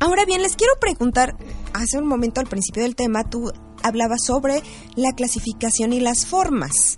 Ahora 0.00 0.24
bien, 0.24 0.42
les 0.42 0.56
quiero 0.56 0.72
preguntar, 0.80 1.36
hace 1.72 1.96
un 1.98 2.06
momento 2.06 2.40
al 2.40 2.48
principio 2.48 2.82
del 2.82 2.96
tema 2.96 3.24
tú 3.30 3.52
hablabas 3.82 4.24
sobre 4.26 4.62
la 4.96 5.12
clasificación 5.12 5.92
y 5.92 6.00
las 6.00 6.26
formas. 6.26 6.96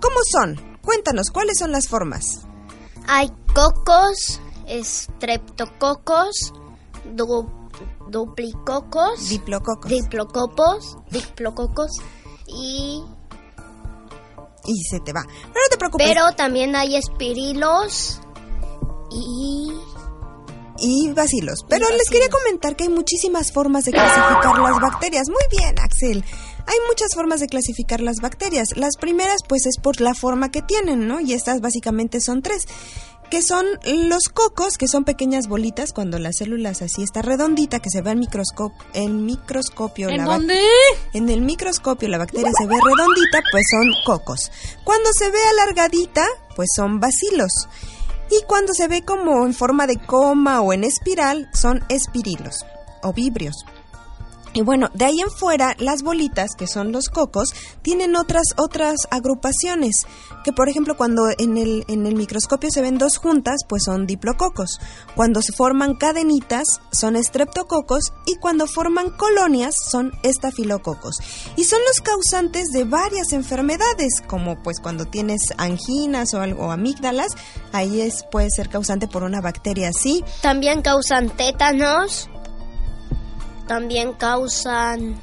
¿Cómo 0.00 0.16
son? 0.30 0.56
Cuéntanos, 0.82 1.30
¿cuáles 1.30 1.58
son 1.58 1.70
las 1.70 1.86
formas? 1.86 2.40
Hay 3.06 3.30
cocos, 3.54 4.40
estreptococos, 4.66 6.52
du- 7.14 7.50
duplicocos, 8.08 9.28
Diplococos. 9.28 9.90
diplocopos, 9.90 10.96
diplococos 11.10 11.90
y... 12.46 13.02
y 14.66 14.82
se 14.84 15.00
te 15.00 15.12
va. 15.12 15.22
Pero 15.26 15.54
no 15.54 15.68
te 15.70 15.76
preocupes. 15.76 16.08
Pero 16.08 16.32
también 16.36 16.76
hay 16.76 16.96
espirilos 16.96 18.20
y... 19.10 19.72
y 20.78 21.12
bacilos. 21.12 21.64
Pero 21.68 21.88
les 21.90 22.08
quería 22.10 22.28
comentar 22.28 22.76
que 22.76 22.84
hay 22.84 22.90
muchísimas 22.90 23.52
formas 23.52 23.84
de 23.84 23.92
clasificar 23.92 24.58
las 24.58 24.80
bacterias. 24.80 25.28
Muy 25.28 25.58
bien, 25.58 25.74
Axel. 25.78 26.24
Hay 26.68 26.76
muchas 26.88 27.14
formas 27.14 27.38
de 27.38 27.46
clasificar 27.46 28.00
las 28.00 28.16
bacterias. 28.16 28.76
Las 28.76 28.96
primeras, 28.96 29.42
pues, 29.48 29.66
es 29.66 29.78
por 29.80 30.00
la 30.00 30.14
forma 30.14 30.50
que 30.50 30.62
tienen, 30.62 31.06
¿no? 31.06 31.20
Y 31.20 31.32
estas 31.32 31.60
básicamente 31.60 32.20
son 32.20 32.42
tres. 32.42 32.66
Que 33.30 33.42
son 33.42 33.66
los 33.84 34.28
cocos, 34.28 34.78
que 34.78 34.86
son 34.86 35.04
pequeñas 35.04 35.48
bolitas, 35.48 35.92
cuando 35.92 36.18
las 36.18 36.36
células 36.36 36.82
así 36.82 37.02
está 37.02 37.22
redondita, 37.22 37.80
que 37.80 37.90
se 37.90 38.02
ve 38.02 38.12
en 38.12 38.20
microscopio. 38.20 38.86
En 38.94 39.24
microscopio 39.24 40.08
¿En 40.08 40.18
la 40.18 40.24
dónde? 40.24 40.60
En 41.12 41.28
el 41.28 41.40
microscopio 41.40 42.08
la 42.08 42.18
bacteria 42.18 42.50
se 42.56 42.66
ve 42.66 42.74
redondita, 42.74 43.42
pues 43.50 43.64
son 43.70 43.92
cocos. 44.04 44.52
Cuando 44.84 45.12
se 45.12 45.30
ve 45.30 45.38
alargadita, 45.50 46.26
pues 46.54 46.68
son 46.74 47.00
bacilos. 47.00 47.68
Y 48.30 48.44
cuando 48.46 48.74
se 48.74 48.88
ve 48.88 49.02
como 49.02 49.44
en 49.44 49.54
forma 49.54 49.86
de 49.86 49.98
coma 49.98 50.60
o 50.60 50.72
en 50.72 50.84
espiral, 50.84 51.48
son 51.52 51.84
espirilos 51.88 52.64
o 53.02 53.12
vibrios. 53.12 53.64
Y 54.56 54.62
bueno, 54.62 54.88
de 54.94 55.04
ahí 55.04 55.20
en 55.20 55.30
fuera, 55.30 55.74
las 55.78 56.02
bolitas, 56.02 56.52
que 56.56 56.66
son 56.66 56.90
los 56.90 57.10
cocos, 57.10 57.50
tienen 57.82 58.16
otras, 58.16 58.54
otras 58.56 58.96
agrupaciones. 59.10 60.06
Que 60.44 60.52
por 60.54 60.70
ejemplo, 60.70 60.96
cuando 60.96 61.24
en 61.36 61.58
el, 61.58 61.84
en 61.88 62.06
el 62.06 62.14
microscopio 62.14 62.70
se 62.70 62.80
ven 62.80 62.96
dos 62.96 63.18
juntas, 63.18 63.60
pues 63.68 63.84
son 63.84 64.06
diplococos. 64.06 64.80
Cuando 65.14 65.42
se 65.42 65.52
forman 65.52 65.94
cadenitas, 65.96 66.80
son 66.90 67.16
estreptococos. 67.16 68.14
Y 68.24 68.36
cuando 68.36 68.66
forman 68.66 69.10
colonias, 69.10 69.74
son 69.90 70.12
estafilococos. 70.22 71.18
Y 71.56 71.64
son 71.64 71.80
los 71.86 72.00
causantes 72.00 72.68
de 72.72 72.84
varias 72.84 73.34
enfermedades, 73.34 74.22
como 74.26 74.62
pues 74.62 74.80
cuando 74.80 75.04
tienes 75.04 75.52
anginas 75.58 76.32
o 76.32 76.40
algo, 76.40 76.72
amígdalas, 76.72 77.32
ahí 77.72 78.00
es, 78.00 78.24
puede 78.30 78.48
ser 78.48 78.70
causante 78.70 79.06
por 79.06 79.22
una 79.22 79.42
bacteria 79.42 79.90
así. 79.90 80.24
También 80.40 80.80
causan 80.80 81.28
tétanos. 81.28 82.30
También 83.66 84.12
causan... 84.14 85.16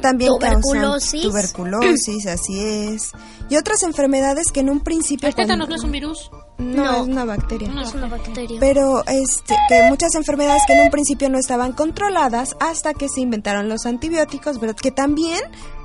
También 0.00 0.30
Tuberculosis. 0.38 1.22
causan 1.22 1.30
tuberculosis, 1.30 2.26
así 2.28 2.60
es. 2.60 3.12
Y 3.48 3.56
otras 3.56 3.82
enfermedades 3.82 4.46
que 4.52 4.60
en 4.60 4.70
un 4.70 4.80
principio... 4.80 5.28
¿El 5.28 5.34
tétanos 5.34 5.66
cuando- 5.66 5.68
no 5.68 5.74
es 5.76 5.84
un 5.84 5.92
virus? 5.92 6.30
No, 6.58 6.84
No. 6.84 7.02
es 7.02 7.08
una 7.08 7.24
bacteria. 7.24 7.68
No. 7.68 7.82
Es 7.82 7.94
una 7.94 8.08
bacteria. 8.08 8.58
Pero 8.60 9.04
este, 9.06 9.54
que 9.68 9.82
muchas 9.88 10.14
enfermedades 10.14 10.62
que 10.66 10.72
en 10.74 10.84
un 10.84 10.90
principio 10.90 11.28
no 11.28 11.38
estaban 11.38 11.72
controladas 11.72 12.56
hasta 12.60 12.94
que 12.94 13.08
se 13.08 13.20
inventaron 13.20 13.68
los 13.68 13.84
antibióticos, 13.86 14.58
¿verdad? 14.60 14.76
Que 14.76 14.90
también 14.90 15.40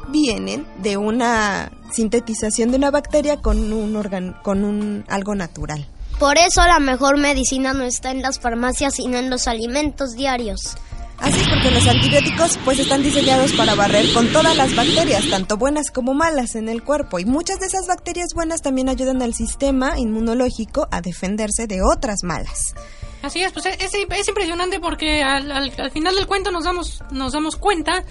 vienen 0.10 0.66
de 0.82 0.98
una 0.98 1.72
sintetización 1.92 2.72
de 2.72 2.78
una 2.78 2.90
bacteria 2.92 3.42
con 3.42 3.72
un 3.74 3.96
organ, 3.96 4.36
con 4.44 4.64
un 4.64 5.04
algo 5.10 5.36
natural. 5.36 5.88
Por 6.22 6.38
eso 6.38 6.62
la 6.68 6.80
mejor 6.80 7.18
medicina 7.18 7.74
no 7.74 7.84
está 7.84 8.12
en 8.12 8.22
las 8.22 8.40
farmacias, 8.40 8.94
sino 8.96 9.18
en 9.18 9.32
los 9.32 9.48
alimentos 9.48 10.12
diarios. 10.12 10.78
Así 11.18 11.40
es 11.40 11.48
porque 11.50 11.72
los 11.72 11.88
antibióticos 11.88 12.60
pues 12.64 12.78
están 12.80 13.02
diseñados 13.02 13.52
para 13.54 13.74
barrer 13.76 14.06
con 14.14 14.32
todas 14.32 14.56
las 14.56 14.76
bacterias, 14.76 15.28
tanto 15.32 15.58
buenas 15.58 15.90
como 15.92 16.14
malas 16.14 16.54
en 16.56 16.70
el 16.70 16.84
cuerpo. 16.84 17.18
Y 17.20 17.26
muchas 17.26 17.60
de 17.60 17.66
esas 17.66 17.88
bacterias 17.88 18.30
buenas 18.36 18.62
también 18.62 18.88
ayudan 18.88 19.22
al 19.24 19.34
sistema 19.34 19.98
inmunológico 20.00 20.88
a 20.92 21.02
defenderse 21.02 21.66
de 21.66 21.82
otras 21.82 22.20
malas. 22.24 22.76
Así 23.24 23.42
es, 23.44 23.52
pues 23.52 23.66
es, 23.66 23.94
es 23.94 24.28
impresionante 24.28 24.80
porque 24.80 25.24
al, 25.24 25.52
al- 25.52 25.74
al 25.76 25.92
final 25.92 26.14
del 26.16 26.28
cuento 26.28 26.52
nos 26.52 26.64
damos, 26.66 27.04
nos 27.12 27.34
damos 27.34 27.56
cuenta 27.56 28.04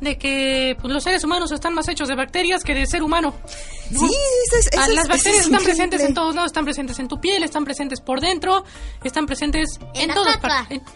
de 0.00 0.16
que 0.18 0.76
pues, 0.80 0.92
los 0.92 1.02
seres 1.04 1.22
humanos 1.24 1.52
están 1.52 1.74
más 1.74 1.88
hechos 1.88 2.08
de 2.08 2.14
bacterias 2.16 2.62
que 2.64 2.74
de 2.74 2.86
ser 2.86 3.02
humano. 3.02 3.34
¿no? 3.90 4.00
Sí, 4.00 4.06
eso 4.06 4.56
es, 4.56 4.66
eso 4.72 4.80
Ah, 4.80 4.86
es- 4.88 4.94
las 4.94 5.04
eso 5.04 5.08
bacterias 5.08 5.24
es 5.26 5.46
están 5.46 5.60
increíble. 5.60 5.64
presentes 5.64 6.00
en 6.02 6.14
todos 6.14 6.34
lados, 6.34 6.48
están 6.48 6.64
presentes 6.64 6.98
en 6.98 7.08
tu 7.08 7.20
piel, 7.20 7.42
están 7.42 7.64
presentes 7.64 8.00
por 8.00 8.20
dentro, 8.20 8.64
están 9.04 9.26
presentes 9.26 9.78
en, 9.94 10.10
En 10.10 10.14
todas 10.14 10.36
partes. 10.38 10.80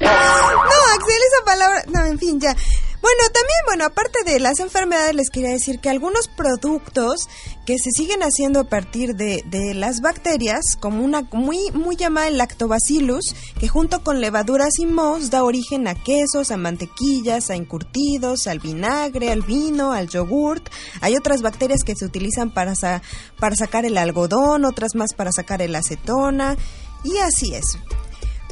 No, 0.00 0.06
Axel, 0.08 1.20
esa 1.28 1.44
palabra. 1.44 1.82
No, 1.88 2.04
en 2.06 2.18
fin, 2.18 2.40
ya. 2.40 2.54
Bueno, 3.02 3.22
también, 3.32 3.58
bueno, 3.66 3.84
aparte 3.86 4.24
de 4.30 4.40
las 4.40 4.60
enfermedades, 4.60 5.14
les 5.14 5.30
quería 5.30 5.48
decir 5.50 5.78
que 5.80 5.88
algunos 5.88 6.28
productos 6.28 7.28
que 7.64 7.78
se 7.78 7.90
siguen 7.92 8.22
haciendo 8.22 8.60
a 8.60 8.64
partir 8.64 9.14
de, 9.16 9.42
de 9.46 9.72
las 9.72 10.00
bacterias, 10.02 10.76
como 10.78 11.02
una 11.02 11.22
muy, 11.32 11.70
muy 11.72 11.96
llamada 11.96 12.28
el 12.28 12.36
lactobacillus, 12.36 13.34
que 13.58 13.68
junto 13.68 14.02
con 14.04 14.20
levaduras 14.20 14.78
y 14.78 14.84
mohos 14.86 15.30
da 15.30 15.44
origen 15.44 15.88
a 15.88 15.94
quesos, 15.94 16.50
a 16.50 16.58
mantequillas, 16.58 17.48
a 17.48 17.54
encurtidos, 17.54 18.46
al 18.46 18.58
vinagre, 18.58 19.30
al 19.32 19.40
vino, 19.42 19.92
al 19.92 20.08
yogurt. 20.08 20.68
Hay 21.00 21.16
otras 21.16 21.40
bacterias 21.40 21.84
que 21.84 21.96
se 21.96 22.04
utilizan 22.04 22.50
para, 22.52 22.74
sa- 22.74 23.00
para 23.38 23.56
sacar 23.56 23.86
el 23.86 23.96
algodón, 23.96 24.66
otras 24.66 24.94
más 24.94 25.14
para 25.14 25.32
sacar 25.32 25.62
el 25.62 25.74
acetona, 25.74 26.56
y 27.02 27.16
así 27.16 27.54
es. 27.54 27.78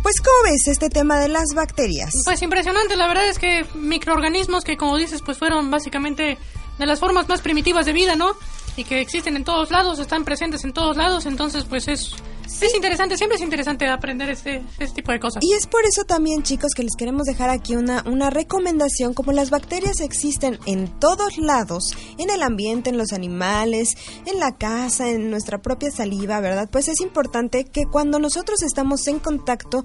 Pues, 0.03 0.21
¿cómo 0.21 0.37
ves 0.45 0.67
este 0.69 0.91
tema 0.91 1.19
de 1.19 1.29
las 1.29 1.55
bacterias? 1.55 2.11
Pues 2.25 2.43
impresionante, 2.43 2.97
la 2.97 3.09
verdad 3.09 3.29
es 3.29 3.39
que 3.39 3.67
microorganismos 3.75 4.65
que 4.65 4.77
como 4.77 4.97
dices 4.97 5.23
pues 5.23 5.39
fueron 5.39 5.71
básicamente 5.71 6.39
de 6.79 6.87
las 6.87 7.01
formas 7.01 7.29
más 7.29 7.41
primitivas 7.41 7.87
de 7.87 7.93
vida, 7.93 8.17
¿no? 8.17 8.37
Y 8.77 8.85
que 8.85 9.01
existen 9.01 9.37
en 9.37 9.45
todos 9.45 9.71
lados, 9.71 9.99
están 9.99 10.25
presentes 10.25 10.65
en 10.65 10.73
todos 10.73 10.97
lados, 10.97 11.27
entonces 11.27 11.65
pues 11.65 11.89
es, 11.89 12.15
es 12.61 12.75
interesante, 12.75 13.17
siempre 13.17 13.37
es 13.37 13.43
interesante 13.43 13.87
aprender 13.87 14.31
este, 14.31 14.63
este 14.79 14.97
tipo 14.97 15.13
de 15.13 15.21
cosas. 15.21 15.43
Y 15.43 15.53
es 15.53 15.67
por 15.67 15.85
eso 15.85 16.05
también, 16.05 16.43
chicos, 16.43 16.73
que 16.75 16.83
les 16.83 16.97
queremos 16.97 17.27
dejar 17.27 17.51
aquí 17.51 17.77
una, 17.77 18.03
una 18.07 18.31
recomendación. 18.31 19.15
Como 19.15 19.33
las 19.33 19.51
bacterias 19.51 20.01
existen 20.01 20.59
en 20.67 20.89
todos 20.99 21.39
lados, 21.39 21.97
en 22.19 22.31
el 22.31 22.43
ambiente, 22.43 22.91
en 22.91 22.99
los 22.99 23.13
animales, 23.13 23.97
en 24.27 24.39
la 24.39 24.57
casa, 24.57 25.11
en 25.11 25.31
nuestra 25.31 25.59
propia 25.59 25.91
saliva, 25.91 26.41
¿verdad? 26.41 26.69
Pues 26.71 26.89
es 26.89 27.01
importante 27.01 27.65
que 27.65 27.85
cuando 27.85 28.19
nosotros 28.19 28.63
estamos 28.63 29.07
en 29.07 29.19
contacto 29.19 29.85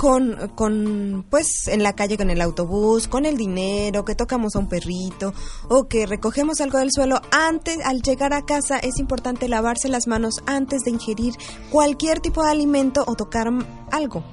con, 0.00 0.48
con, 0.54 1.26
pues, 1.28 1.68
en 1.68 1.82
la 1.82 1.92
calle 1.92 2.16
con 2.16 2.30
el 2.30 2.40
autobús, 2.40 3.06
con 3.06 3.26
el 3.26 3.36
dinero, 3.36 4.02
que 4.06 4.14
tocamos 4.14 4.56
a 4.56 4.58
un 4.58 4.66
perrito 4.66 5.34
o 5.68 5.88
que 5.88 6.06
recogemos 6.06 6.62
algo 6.62 6.78
del 6.78 6.90
suelo, 6.90 7.20
antes, 7.30 7.76
al 7.84 8.00
llegar 8.00 8.32
a 8.32 8.46
casa, 8.46 8.78
es 8.78 8.98
importante 8.98 9.46
lavarse 9.46 9.90
las 9.90 10.06
manos 10.06 10.36
antes 10.46 10.84
de 10.84 10.92
ingerir 10.92 11.34
cualquier 11.70 12.20
tipo 12.20 12.42
de 12.42 12.50
alimento 12.50 13.04
o 13.06 13.14
tocar 13.14 13.48
algo. 13.92 14.24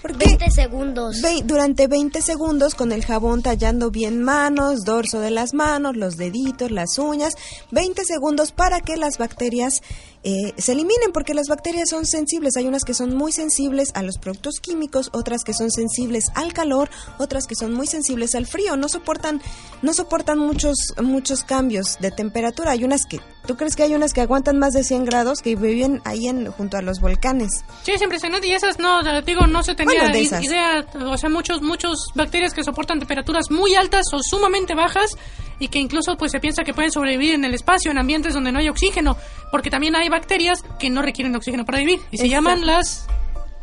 Porque 0.00 0.26
20 0.26 0.50
segundos. 0.52 1.20
ve- 1.22 1.42
durante 1.44 1.86
20 1.88 2.22
segundos 2.22 2.74
con 2.76 2.92
el 2.92 3.04
jabón 3.04 3.42
tallando 3.42 3.90
bien 3.90 4.22
manos, 4.22 4.84
dorso 4.84 5.18
de 5.20 5.32
las 5.32 5.52
manos, 5.54 5.96
los 5.96 6.16
deditos, 6.16 6.70
las 6.70 6.98
uñas, 6.98 7.34
20 7.72 8.04
segundos 8.04 8.52
para 8.52 8.80
que 8.80 8.96
las 8.96 9.18
bacterias 9.18 9.82
eh, 10.24 10.52
se 10.58 10.72
eliminen, 10.72 11.12
porque 11.12 11.32
las 11.34 11.48
bacterias 11.48 11.88
son 11.90 12.04
sensibles. 12.06 12.56
Hay 12.56 12.66
unas 12.66 12.84
que 12.84 12.94
son 12.94 13.14
muy 13.16 13.32
sensibles 13.32 13.90
a 13.94 14.02
los 14.02 14.18
productos 14.18 14.60
químicos, 14.60 15.10
otras 15.12 15.44
que 15.44 15.54
son 15.54 15.70
sensibles 15.70 16.26
al 16.34 16.52
calor, 16.52 16.90
otras 17.18 17.46
que 17.46 17.54
son 17.54 17.72
muy 17.72 17.86
sensibles 17.86 18.34
al 18.34 18.46
frío. 18.46 18.76
No 18.76 18.88
soportan, 18.88 19.40
no 19.82 19.92
soportan 19.94 20.38
muchos, 20.38 20.76
muchos 21.02 21.44
cambios 21.44 21.98
de 22.00 22.10
temperatura. 22.10 22.72
Hay 22.72 22.84
unas 22.84 23.06
que, 23.06 23.20
¿tú 23.46 23.56
crees 23.56 23.76
que 23.76 23.84
hay 23.84 23.94
unas 23.94 24.12
que 24.12 24.20
aguantan 24.20 24.58
más 24.58 24.72
de 24.72 24.84
100 24.84 25.04
grados 25.04 25.40
que 25.40 25.54
viven 25.56 26.00
ahí 26.04 26.26
en, 26.26 26.50
junto 26.50 26.76
a 26.76 26.82
los 26.82 27.00
volcanes? 27.00 27.50
Sí, 27.84 27.92
es 27.92 28.02
impresionante 28.02 28.46
y 28.48 28.52
esas 28.52 28.78
no, 28.78 29.00
digo, 29.22 29.46
no 29.46 29.62
se 29.62 29.74
tenía 29.74 30.00
Bueno, 30.00 30.12
de 30.14 30.22
i- 30.22 30.26
esas. 30.26 30.42
idea, 30.44 30.84
o 31.06 31.16
sea, 31.16 31.28
muchos, 31.30 31.62
muchos 31.62 32.08
bacterias 32.14 32.52
que 32.54 32.64
soportan 32.64 32.98
temperaturas 32.98 33.50
muy 33.50 33.74
altas 33.76 34.06
o 34.12 34.20
sumamente 34.22 34.74
bajas 34.74 35.12
y 35.58 35.68
que 35.68 35.78
incluso 35.78 36.16
pues 36.16 36.32
se 36.32 36.40
piensa 36.40 36.62
que 36.64 36.74
pueden 36.74 36.92
sobrevivir 36.92 37.34
en 37.34 37.44
el 37.44 37.54
espacio, 37.54 37.90
en 37.90 37.98
ambientes 37.98 38.34
donde 38.34 38.52
no 38.52 38.58
hay 38.58 38.68
oxígeno, 38.68 39.16
porque 39.50 39.70
también 39.70 39.96
hay 39.96 40.08
bacterias 40.08 40.64
que 40.78 40.90
no 40.90 41.02
requieren 41.02 41.34
oxígeno 41.34 41.64
para 41.64 41.78
vivir 41.78 42.00
y 42.10 42.18
se 42.18 42.26
Exacto. 42.26 42.30
llaman 42.50 42.66
las... 42.66 43.06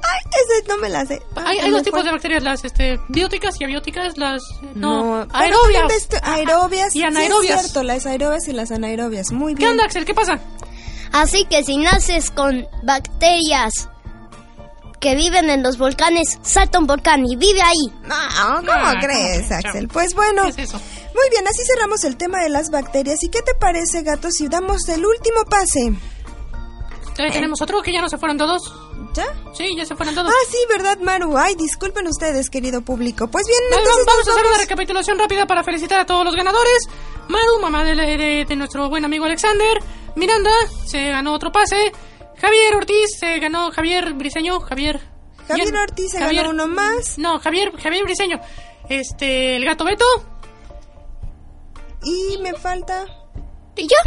Ay, 0.07 0.19
ese 0.29 0.67
no 0.67 0.77
me 0.77 0.89
la 0.89 1.03
sé. 1.05 1.19
Hay, 1.35 1.57
hay 1.57 1.65
¿Me 1.65 1.71
dos 1.71 1.81
tipos 1.83 2.03
de 2.03 2.11
bacterias, 2.11 2.43
las 2.43 2.63
este, 2.63 2.99
bióticas 3.07 3.59
y 3.59 3.63
abióticas, 3.63 4.17
las... 4.17 4.43
No, 4.75 5.25
aerobias. 5.33 6.07
aerobias. 6.21 6.89
Y 6.89 6.99
sí 6.99 7.01
es 7.01 7.05
anaerobias. 7.07 7.61
cierto, 7.61 7.81
las 7.81 8.05
aerobias 8.05 8.47
y 8.47 8.51
las 8.53 8.71
anaerobias. 8.71 9.31
Muy 9.31 9.53
¿Qué 9.55 9.59
bien. 9.59 9.71
onda, 9.71 9.85
Axel? 9.85 10.05
¿Qué 10.05 10.13
pasa? 10.13 10.39
Así 11.11 11.45
que 11.45 11.63
si 11.63 11.77
naces 11.77 12.29
con 12.29 12.67
bacterias 12.83 13.89
que 14.99 15.15
viven 15.15 15.49
en 15.49 15.63
los 15.63 15.77
volcanes, 15.77 16.37
salta 16.41 16.77
un 16.79 16.87
volcán 16.87 17.25
y 17.25 17.35
vive 17.35 17.61
ahí. 17.61 17.91
No, 18.03 18.57
¿cómo 18.57 18.71
Ah, 18.73 18.95
crees, 19.01 19.47
¿cómo? 19.47 19.55
Axel? 19.59 19.87
Pues 19.87 20.13
bueno. 20.13 20.43
¿Qué 20.43 20.49
es 20.63 20.69
eso? 20.69 20.81
Muy 21.15 21.29
bien, 21.31 21.47
así 21.47 21.61
cerramos 21.73 22.03
el 22.03 22.17
tema 22.17 22.41
de 22.43 22.49
las 22.49 22.69
bacterias. 22.69 23.23
¿Y 23.23 23.29
qué 23.29 23.41
te 23.41 23.55
parece, 23.55 24.01
gato, 24.03 24.29
si 24.31 24.47
damos 24.47 24.87
el 24.89 25.05
último 25.05 25.45
pase? 25.49 25.93
Todavía 27.13 27.33
tenemos 27.33 27.61
otro 27.61 27.81
que 27.81 27.93
ya 27.93 28.01
no 28.01 28.09
se 28.09 28.17
fueron 28.17 28.37
todos. 28.37 28.73
¿Ya? 29.13 29.25
Sí, 29.53 29.73
ya 29.77 29.85
se 29.85 29.95
fueron 29.95 30.13
todos. 30.13 30.29
Ah, 30.29 30.45
sí, 30.51 30.57
¿verdad, 30.69 30.97
Maru? 30.99 31.37
Ay, 31.37 31.55
disculpen 31.55 32.05
ustedes, 32.07 32.49
querido 32.49 32.81
público. 32.81 33.27
Pues 33.29 33.45
bien, 33.47 33.59
Vamos, 33.71 33.85
entonces 33.87 34.05
vamos 34.05 34.27
a 34.27 34.31
hacer 34.31 34.45
una 34.45 34.57
recapitulación 34.57 35.17
rápida 35.19 35.45
para 35.47 35.63
felicitar 35.63 36.01
a 36.01 36.05
todos 36.05 36.25
los 36.25 36.35
ganadores. 36.35 36.83
Maru, 37.29 37.59
mamá 37.61 37.85
de, 37.85 37.95
de- 37.95 38.45
de 38.45 38.55
nuestro 38.57 38.89
buen 38.89 39.05
amigo 39.05 39.23
Alexander. 39.23 39.79
Miranda, 40.17 40.51
se 40.85 41.11
ganó 41.11 41.33
otro 41.33 41.51
pase. 41.53 41.93
Javier 42.41 42.75
Ortiz, 42.75 43.17
se 43.17 43.39
ganó 43.39 43.71
Javier 43.71 44.13
Briseño. 44.13 44.59
Javier. 44.59 44.99
Javier. 45.47 45.73
Ortiz 45.77 46.11
se 46.11 46.19
Javier- 46.19 46.43
ganó 46.43 46.49
uno 46.49 46.67
más. 46.67 47.17
No, 47.17 47.39
Javier, 47.39 47.71
Javier 47.81 48.03
Briseño. 48.03 48.41
Este, 48.89 49.55
el 49.55 49.63
gato 49.63 49.85
Beto. 49.85 50.05
Y 52.05 52.37
me 52.37 52.53
falta... 52.53 53.05
¿Y 53.77 53.83
yo? 53.87 53.97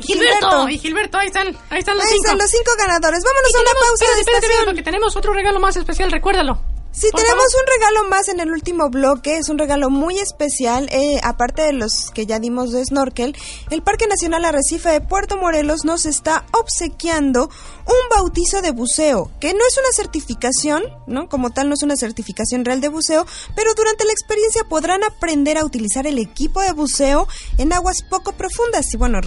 Gilberto. 0.00 0.68
Y 0.68 0.78
Gilberto, 0.78 1.18
ahí 1.18 1.26
están, 1.26 1.48
ahí 1.70 1.80
están 1.80 1.96
los 1.96 2.04
Ahí 2.04 2.12
cinco. 2.12 2.24
están 2.24 2.38
los 2.38 2.50
cinco 2.50 2.70
ganadores. 2.78 3.24
Vámonos 3.24 3.50
Y 3.50 3.56
a 3.56 3.60
una 3.60 3.68
tenemos- 3.70 3.88
pausa 3.88 3.92
espérate, 4.04 4.14
de 4.14 4.20
espérate, 4.20 4.46
estación. 4.46 4.64
porque 4.66 4.82
tenemos 4.82 5.16
otro 5.16 5.32
regalo 5.32 5.58
más 5.60 5.76
especial, 5.76 6.12
recuérdalo. 6.12 6.62
Sí, 6.92 7.08
tenemos 7.10 7.44
favor. 7.52 7.62
un 7.62 7.80
regalo 7.80 8.08
más 8.10 8.28
en 8.28 8.40
el 8.40 8.52
último 8.52 8.90
bloque, 8.90 9.38
es 9.38 9.48
un 9.48 9.56
regalo 9.56 9.88
muy 9.88 10.18
especial, 10.18 10.90
eh, 10.92 11.18
aparte 11.22 11.62
de 11.62 11.72
los 11.72 12.10
que 12.10 12.26
ya 12.26 12.38
dimos 12.38 12.70
de 12.70 12.84
snorkel, 12.84 13.34
el 13.70 13.82
Parque 13.82 14.06
Nacional 14.06 14.44
Arrecife 14.44 14.90
de 14.90 15.00
Puerto 15.00 15.38
Morelos 15.38 15.86
nos 15.86 16.04
está 16.04 16.44
obsequiando 16.52 17.48
un 17.86 18.08
bautizo 18.10 18.60
de 18.60 18.72
buceo, 18.72 19.30
que 19.40 19.54
no 19.54 19.60
es 19.66 19.78
una 19.78 19.92
certificación, 19.96 20.82
¿no? 21.06 21.30
Como 21.30 21.50
tal 21.50 21.68
no 21.68 21.74
es 21.74 21.82
una 21.82 21.96
certificación 21.96 22.64
real 22.64 22.82
de 22.82 22.88
buceo, 22.88 23.26
pero 23.56 23.72
durante 23.74 24.04
la 24.04 24.12
experiencia 24.12 24.64
podrán 24.64 25.02
aprender 25.02 25.56
a 25.56 25.64
utilizar 25.64 26.06
el 26.06 26.18
equipo 26.18 26.60
de 26.60 26.72
buceo 26.72 27.26
en 27.56 27.72
aguas 27.72 28.02
poco 28.02 28.32
profundas 28.32 28.92
y 28.92 28.98
bueno, 28.98 29.18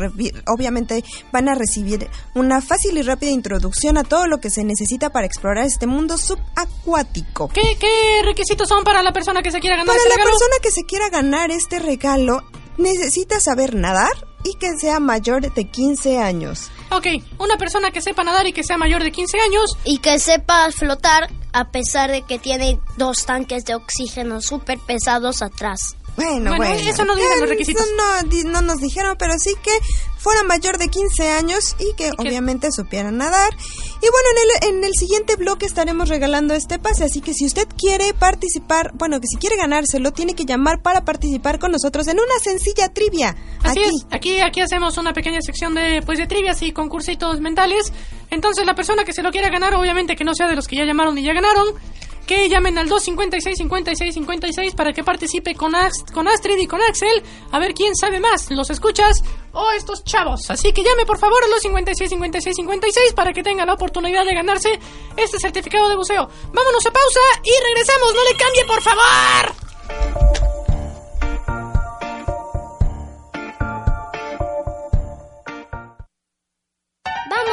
obviamente 0.48 1.04
van 1.32 1.50
a 1.50 1.56
recibir 1.56 2.08
una 2.36 2.62
fácil 2.62 2.98
y 2.98 3.02
rápida 3.02 3.32
introducción 3.32 3.98
a 3.98 4.04
todo 4.04 4.28
lo 4.28 4.40
que 4.40 4.52
se 4.52 4.64
necesita 4.64 5.12
para 5.12 5.26
explorar 5.26 5.66
este 5.66 5.88
mundo 5.88 6.18
subacuático. 6.18 7.50
¿Qué, 7.56 7.78
¿Qué 7.80 8.22
requisitos 8.26 8.68
son 8.68 8.84
para 8.84 9.02
la 9.02 9.14
persona 9.14 9.42
que 9.42 9.50
se 9.50 9.62
quiera 9.62 9.78
ganar 9.78 9.88
Para 9.88 9.98
este 9.98 10.10
la 10.10 10.16
regalo? 10.16 10.32
persona 10.32 10.56
que 10.62 10.72
se 10.72 10.84
quiera 10.84 11.10
ganar 11.10 11.52
este 11.52 11.80
regalo, 11.80 12.44
necesita 12.78 13.40
saber 13.40 13.76
nadar 13.76 14.12
y 14.44 14.56
que 14.56 14.78
sea 14.78 15.00
mayor 15.00 15.54
de 15.54 15.66
15 15.66 16.20
años. 16.20 16.70
Ok, 16.92 17.08
una 17.40 17.58
persona 17.58 17.92
que 17.92 18.02
sepa 18.02 18.26
nadar 18.26 18.46
y 18.46 18.52
que 18.52 18.64
sea 18.64 18.78
mayor 18.78 19.04
de 19.04 19.12
15 19.14 19.40
años. 19.40 19.78
Y 19.86 20.00
que 20.00 20.20
sepa 20.20 20.70
flotar 20.72 21.30
a 21.54 21.72
pesar 21.72 22.12
de 22.12 22.24
que 22.24 22.40
tiene 22.40 22.78
dos 22.98 23.26
tanques 23.26 23.64
de 23.64 23.76
oxígeno 23.76 24.42
súper 24.42 24.78
pesados 24.78 25.42
atrás. 25.42 25.96
Bueno, 26.16 26.52
Bueno, 26.52 26.58
bueno. 26.58 26.90
eso 26.90 27.04
no 27.06 27.16
dicen 27.16 27.40
los 27.42 27.50
Eh, 27.50 27.54
requisitos. 27.54 27.86
No, 27.98 28.50
no 28.52 28.62
nos 28.62 28.78
dijeron, 28.80 29.16
pero 29.20 29.34
sí 29.38 29.54
que 29.62 29.72
fuera 30.18 30.44
mayor 30.44 30.78
de 30.78 30.88
15 30.88 31.30
años 31.32 31.76
y 31.78 31.94
que 31.96 32.10
obviamente 32.18 32.70
supiera 32.72 33.12
nadar. 33.12 33.50
Y 33.54 34.08
bueno, 34.10 34.30
en 34.32 34.70
el, 34.72 34.78
en 34.78 34.84
el 34.86 34.94
siguiente 34.98 35.36
bloque 35.36 35.66
estaremos 35.66 36.10
regalando 36.10 36.54
este 36.54 36.80
pase, 36.80 37.04
así 37.04 37.22
que 37.22 37.34
si 37.34 37.46
usted 37.46 37.68
quiere 37.78 38.14
participar, 38.14 38.92
bueno, 38.96 39.20
que 39.20 39.28
si 39.28 39.36
quiere 39.38 39.56
ganárselo, 39.58 40.12
tiene 40.14 40.34
que 40.36 40.46
llamar 40.46 40.82
para 40.82 41.04
participar 41.06 41.60
con 41.60 41.72
nosotros 41.72 42.08
en 42.08 42.18
una 42.20 42.40
sencilla 42.42 42.90
trivia. 42.90 43.36
Así 43.62 43.80
aquí. 43.80 43.82
es, 43.88 44.06
aquí, 44.12 44.40
aquí 44.42 44.62
hacemos 44.62 44.98
una 44.98 45.14
pequeña 45.14 45.42
sección 45.42 45.76
de, 45.76 46.02
pues, 46.06 46.18
de 46.18 46.28
trivias 46.28 46.62
y 46.62 46.72
concursitos 46.72 47.40
mentales. 47.42 47.92
Entonces, 48.32 48.66
la 48.66 48.74
persona 48.74 49.04
que 49.04 49.14
se 49.14 49.22
lo 49.22 49.32
quiera 49.32 49.50
ganar, 49.50 49.76
obviamente 49.76 50.16
que 50.16 50.24
no 50.24 50.34
sea 50.34 50.48
de 50.48 50.56
los 50.56 50.68
que 50.68 50.76
ya 50.78 50.86
llamaron 50.86 51.18
y 51.18 51.24
ya 51.24 51.34
ganaron, 51.34 51.68
que 52.26 52.50
llamen 52.50 52.78
al 52.78 52.90
256 52.90 53.58
56 53.58 54.14
56 54.14 54.76
para 54.76 54.94
que 54.94 55.04
participe 55.04 55.56
con, 55.56 55.74
con 56.14 56.28
Astrid 56.28 56.58
y 56.58 56.68
con 56.68 56.82
Axel 56.82 57.24
a 57.52 57.60
ver 57.60 57.74
quién 57.74 57.96
sabe 57.96 58.20
más, 58.20 58.50
los 58.52 58.70
escuchas 58.70 59.24
o 59.54 59.72
estos 59.72 60.04
chavos. 60.04 60.50
Así 60.50 60.74
que 60.74 60.84
llame 60.84 61.06
por 61.06 61.18
favor 61.18 61.44
a 61.44 61.48
los 61.48 61.62
56 61.62 62.10
56 62.10 62.56
56 62.56 63.14
para 63.14 63.34
que 63.34 63.44
tenga 63.44 63.66
la 63.66 63.74
oportunidad 63.74 64.26
de 64.26 64.34
ganarse 64.34 64.80
este 65.16 65.40
certificado 65.40 65.90
de 65.90 65.96
buceo. 65.96 66.30
Vámonos 66.54 66.86
a 66.86 66.92
pausa 66.92 67.20
y 67.44 67.52
regresamos, 67.64 68.14
no 68.14 68.24
le 68.24 68.38
cambie 68.38 68.66
por 68.66 68.82
favor. 68.82 70.45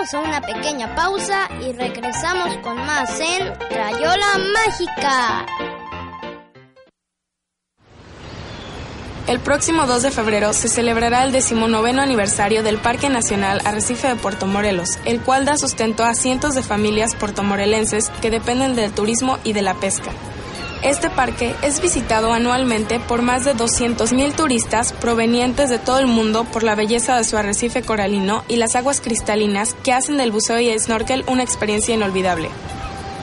A 0.03 0.19
una 0.19 0.41
pequeña 0.41 0.97
pausa 0.97 1.49
y 1.61 1.73
regresamos 1.75 2.57
con 2.57 2.75
más 2.75 3.21
en 3.21 3.53
Crayola 3.69 4.27
Mágica. 4.53 5.47
El 9.29 9.39
próximo 9.39 9.87
2 9.87 10.03
de 10.03 10.11
febrero 10.11 10.53
se 10.55 10.67
celebrará 10.67 11.23
el 11.23 11.31
decimonoveno 11.31 12.03
aniversario 12.03 12.65
del 12.65 12.79
Parque 12.79 13.11
Nacional 13.11 13.61
Arrecife 13.65 14.09
de 14.09 14.17
Puerto 14.17 14.49
Morelos, 14.49 14.99
el 15.05 15.21
cual 15.21 15.45
da 15.45 15.57
sustento 15.57 16.03
a 16.03 16.15
cientos 16.15 16.57
de 16.57 16.65
familias 16.65 17.15
puertomorelenses 17.15 18.11
que 18.21 18.33
dependen 18.33 18.75
del 18.75 18.91
turismo 18.93 19.39
y 19.45 19.53
de 19.53 19.63
la 19.63 19.75
pesca. 19.75 20.11
Este 20.83 21.11
parque 21.11 21.55
es 21.63 21.81
visitado 21.81 22.33
anualmente 22.33 22.99
por 22.99 23.23
más 23.23 23.45
de 23.45 23.55
200.000 23.55 24.35
turistas 24.35 24.93
provenientes 24.93 25.71
de 25.71 25.79
todo 25.79 26.01
el 26.01 26.09
mundo 26.09 26.45
por 26.45 26.65
la 26.65 26.75
belleza 26.75 27.17
de 27.17 27.23
su 27.23 27.37
arrecife 27.37 27.83
coralino 27.83 28.43
y 28.49 28.57
las 28.57 28.75
aguas 28.75 29.01
cristalinas 29.01 29.77
que 29.85 29.93
hacen 29.93 30.19
del 30.19 30.33
buceo 30.33 30.59
y 30.59 30.71
el 30.71 30.81
snorkel 30.81 31.25
una 31.29 31.45
experiencia 31.45 31.95
inolvidable. 31.95 32.49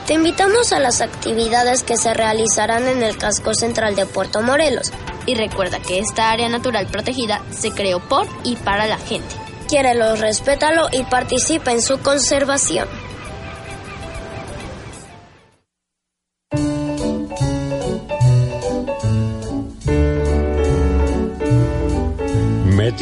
Te 0.06 0.14
invitamos 0.14 0.72
a 0.72 0.80
las 0.80 1.02
actividades 1.02 1.82
que 1.82 1.98
se 1.98 2.14
realizarán 2.14 2.88
en 2.88 3.02
el 3.02 3.18
casco 3.18 3.52
central 3.54 3.94
de 3.94 4.06
Puerto 4.06 4.40
Morelos. 4.40 4.90
Y 5.26 5.34
recuerda 5.34 5.80
que 5.80 5.98
esta 5.98 6.30
área 6.30 6.48
natural 6.48 6.86
protegida 6.86 7.42
se 7.50 7.72
creó 7.72 8.00
por 8.00 8.26
y 8.42 8.56
para 8.56 8.86
la 8.86 8.96
gente. 8.96 9.36
Quiérelo, 9.68 10.16
respétalo 10.16 10.88
y 10.90 11.04
participa 11.04 11.72
en 11.72 11.82
su 11.82 12.00
conservación. 12.00 12.88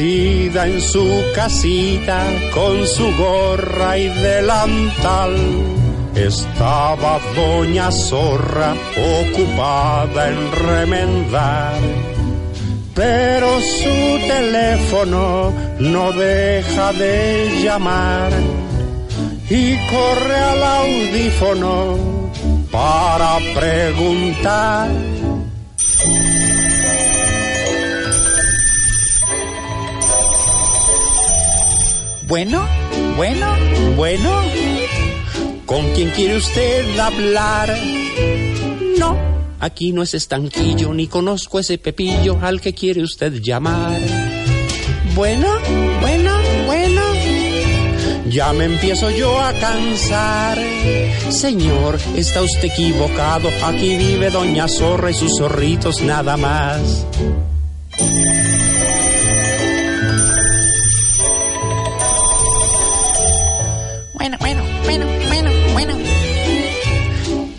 En 0.01 0.79
su 0.79 1.05
casita 1.35 2.25
con 2.53 2.87
su 2.87 3.03
gorra 3.17 3.97
y 3.97 4.07
delantal, 4.07 5.35
estaba 6.15 7.19
doña 7.35 7.91
Zorra 7.91 8.75
ocupada 8.95 10.29
en 10.29 10.51
remendar. 10.53 11.73
Pero 12.95 13.59
su 13.59 14.19
teléfono 14.25 15.51
no 15.79 16.13
deja 16.13 16.93
de 16.93 17.59
llamar 17.61 18.31
y 19.49 19.75
corre 19.89 20.37
al 20.37 20.63
audífono 20.63 21.97
para 22.71 23.37
preguntar. 23.53 24.87
Bueno, 32.29 32.63
bueno, 33.17 33.47
bueno. 33.95 34.41
¿Con 35.65 35.83
quién 35.93 36.11
quiere 36.11 36.37
usted 36.37 36.99
hablar? 36.99 37.75
No, 38.99 39.17
aquí 39.59 39.91
no 39.91 40.03
es 40.03 40.13
estanquillo, 40.13 40.93
ni 40.93 41.07
conozco 41.07 41.57
ese 41.57 41.79
pepillo 41.79 42.37
al 42.39 42.61
que 42.61 42.75
quiere 42.75 43.01
usted 43.01 43.33
llamar. 43.41 43.99
Bueno, 45.15 45.47
bueno, 46.01 46.31
bueno. 46.67 47.01
Ya 48.29 48.53
me 48.53 48.65
empiezo 48.65 49.09
yo 49.09 49.41
a 49.41 49.51
cansar. 49.53 50.59
Señor, 51.31 51.97
está 52.15 52.43
usted 52.43 52.65
equivocado. 52.65 53.49
Aquí 53.65 53.97
vive 53.97 54.29
Doña 54.29 54.67
Zorra 54.67 55.09
y 55.09 55.15
sus 55.15 55.35
zorritos 55.35 56.03
nada 56.03 56.37
más. 56.37 57.07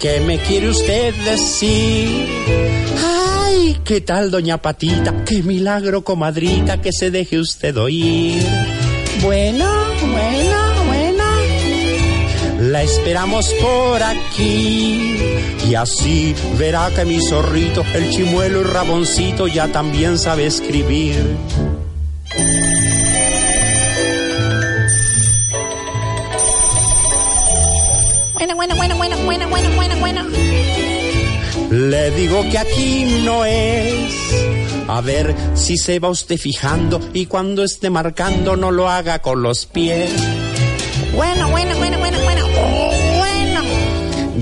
¿Qué 0.00 0.18
me 0.20 0.38
quiere 0.38 0.70
usted 0.70 1.14
decir? 1.14 2.26
Ay, 3.04 3.76
¿qué 3.84 4.00
tal, 4.00 4.30
doña 4.30 4.56
Patita? 4.56 5.26
Qué 5.26 5.42
milagro, 5.42 6.02
comadrita, 6.02 6.80
que 6.80 6.90
se 6.90 7.10
deje 7.10 7.38
usted 7.38 7.76
oír. 7.76 8.42
Bueno, 9.20 9.66
bueno, 10.00 10.84
bueno. 10.86 11.24
La 12.60 12.82
esperamos 12.82 13.54
por 13.60 14.02
aquí. 14.02 15.18
Y 15.68 15.74
así 15.74 16.34
verá 16.58 16.90
que 16.96 17.04
mi 17.04 17.20
zorrito, 17.20 17.84
el 17.92 18.08
chimuelo 18.08 18.62
y 18.62 18.64
raboncito, 18.64 19.48
ya 19.48 19.68
también 19.68 20.18
sabe 20.18 20.46
escribir. 20.46 21.36
Le 31.90 32.08
digo 32.12 32.48
que 32.48 32.56
aquí 32.56 33.20
no 33.24 33.44
es. 33.44 34.14
A 34.86 35.00
ver 35.00 35.34
si 35.54 35.76
se 35.76 35.98
va 35.98 36.08
usted 36.08 36.36
fijando 36.36 37.00
y 37.12 37.26
cuando 37.26 37.64
esté 37.64 37.90
marcando 37.90 38.54
no 38.56 38.70
lo 38.70 38.88
haga 38.88 39.18
con 39.18 39.42
los 39.42 39.66
pies. 39.66 40.08
Bueno, 41.16 41.50
bueno, 41.50 41.76
bueno, 41.78 41.98
bueno, 41.98 42.18
bueno. 42.22 42.46
Bueno. 43.18 43.62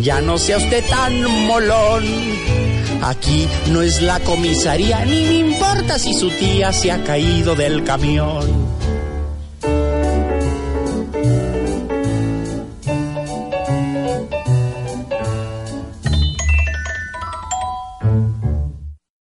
Ya 0.03 0.21
no 0.21 0.37
sea 0.37 0.59
usted 0.59 0.85
tan 0.91 1.25
molón. 1.47 2.05
Aquí 3.01 3.49
no 3.71 3.81
es 3.81 4.03
la 4.03 4.21
comisaría, 4.21 5.07
ni 5.07 5.23
me 5.23 5.35
importa 5.37 5.99
si 5.99 6.13
su 6.13 6.29
tía 6.29 6.71
se 6.75 6.93
ha 6.93 7.03
caído 7.03 7.55
del 7.55 7.83
camión. 7.83 8.69